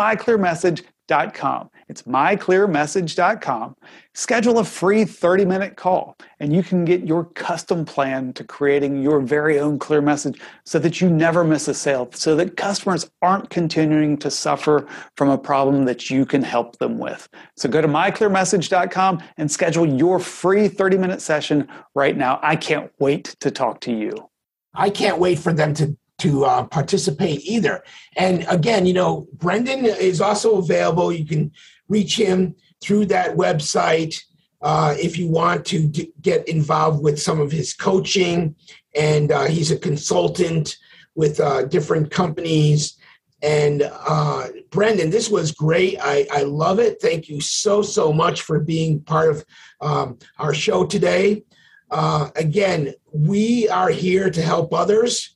myclearmessage.com. 1.07 1.69
It's 1.87 2.03
myclearmessage.com. 2.03 3.75
Schedule 4.13 4.59
a 4.59 4.63
free 4.63 5.05
30 5.05 5.45
minute 5.45 5.75
call, 5.75 6.15
and 6.39 6.53
you 6.53 6.63
can 6.63 6.85
get 6.85 7.05
your 7.05 7.25
custom 7.25 7.85
plan 7.85 8.33
to 8.33 8.43
creating 8.43 9.01
your 9.01 9.19
very 9.19 9.59
own 9.59 9.77
clear 9.77 10.01
message 10.01 10.39
so 10.65 10.79
that 10.79 11.01
you 11.01 11.09
never 11.09 11.43
miss 11.43 11.67
a 11.67 11.73
sale, 11.73 12.09
so 12.13 12.35
that 12.35 12.57
customers 12.57 13.09
aren't 13.21 13.49
continuing 13.49 14.17
to 14.17 14.31
suffer 14.31 14.87
from 15.15 15.29
a 15.29 15.37
problem 15.37 15.85
that 15.85 16.09
you 16.09 16.25
can 16.25 16.41
help 16.41 16.77
them 16.77 16.97
with. 16.97 17.27
So 17.57 17.69
go 17.69 17.81
to 17.81 17.87
myclearmessage.com 17.87 19.23
and 19.37 19.51
schedule 19.51 19.85
your 19.85 20.19
free 20.19 20.67
30 20.67 20.97
minute 20.97 21.21
session 21.21 21.67
right 21.93 22.15
now. 22.15 22.39
I 22.41 22.55
can't 22.55 22.91
wait 22.99 23.35
to 23.41 23.51
talk 23.51 23.81
to 23.81 23.93
you. 23.93 24.29
I 24.73 24.89
can't 24.89 25.19
wait 25.19 25.39
for 25.39 25.53
them 25.53 25.73
to 25.75 25.97
to 26.19 26.45
uh, 26.45 26.63
participate 26.65 27.41
either. 27.43 27.83
And 28.15 28.45
again, 28.47 28.85
you 28.85 28.93
know, 28.93 29.27
Brendan 29.33 29.85
is 29.85 30.21
also 30.21 30.57
available. 30.57 31.11
You 31.11 31.25
can 31.25 31.51
reach 31.89 32.17
him 32.17 32.55
through 32.81 33.07
that 33.07 33.35
website 33.35 34.15
uh, 34.61 34.95
if 34.97 35.17
you 35.17 35.27
want 35.29 35.65
to 35.65 35.87
d- 35.87 36.13
get 36.21 36.47
involved 36.47 37.03
with 37.03 37.21
some 37.21 37.39
of 37.39 37.51
his 37.51 37.73
coaching. 37.73 38.55
And 38.95 39.31
uh, 39.31 39.45
he's 39.45 39.71
a 39.71 39.77
consultant 39.77 40.77
with 41.15 41.39
uh, 41.39 41.65
different 41.65 42.11
companies. 42.11 42.97
And 43.41 43.83
uh, 43.83 44.47
Brendan, 44.71 45.09
this 45.09 45.29
was 45.29 45.51
great. 45.51 45.97
I, 46.01 46.25
I 46.31 46.43
love 46.43 46.79
it. 46.79 47.01
Thank 47.01 47.29
you 47.29 47.41
so, 47.41 47.81
so 47.81 48.11
much 48.11 48.41
for 48.41 48.59
being 48.59 49.01
part 49.01 49.29
of 49.29 49.45
um, 49.81 50.17
our 50.39 50.53
show 50.53 50.85
today. 50.85 51.43
Uh, 51.91 52.29
again, 52.35 52.93
we 53.13 53.69
are 53.69 53.89
here 53.89 54.29
to 54.29 54.41
help 54.41 54.73
others, 54.73 55.34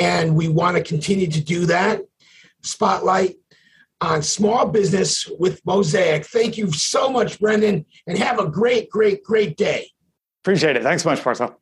and 0.00 0.34
we 0.34 0.48
want 0.48 0.76
to 0.76 0.82
continue 0.82 1.28
to 1.28 1.40
do 1.40 1.66
that. 1.66 2.00
Spotlight 2.62 3.36
on 4.00 4.22
small 4.22 4.66
business 4.66 5.28
with 5.38 5.60
Mosaic. 5.66 6.24
Thank 6.24 6.56
you 6.56 6.72
so 6.72 7.10
much, 7.10 7.38
Brendan, 7.38 7.84
and 8.06 8.18
have 8.18 8.38
a 8.38 8.48
great, 8.48 8.88
great, 8.90 9.22
great 9.22 9.56
day. 9.56 9.90
Appreciate 10.42 10.76
it. 10.76 10.82
Thanks 10.82 11.02
so 11.02 11.10
much, 11.10 11.24
Marcel. 11.24 11.60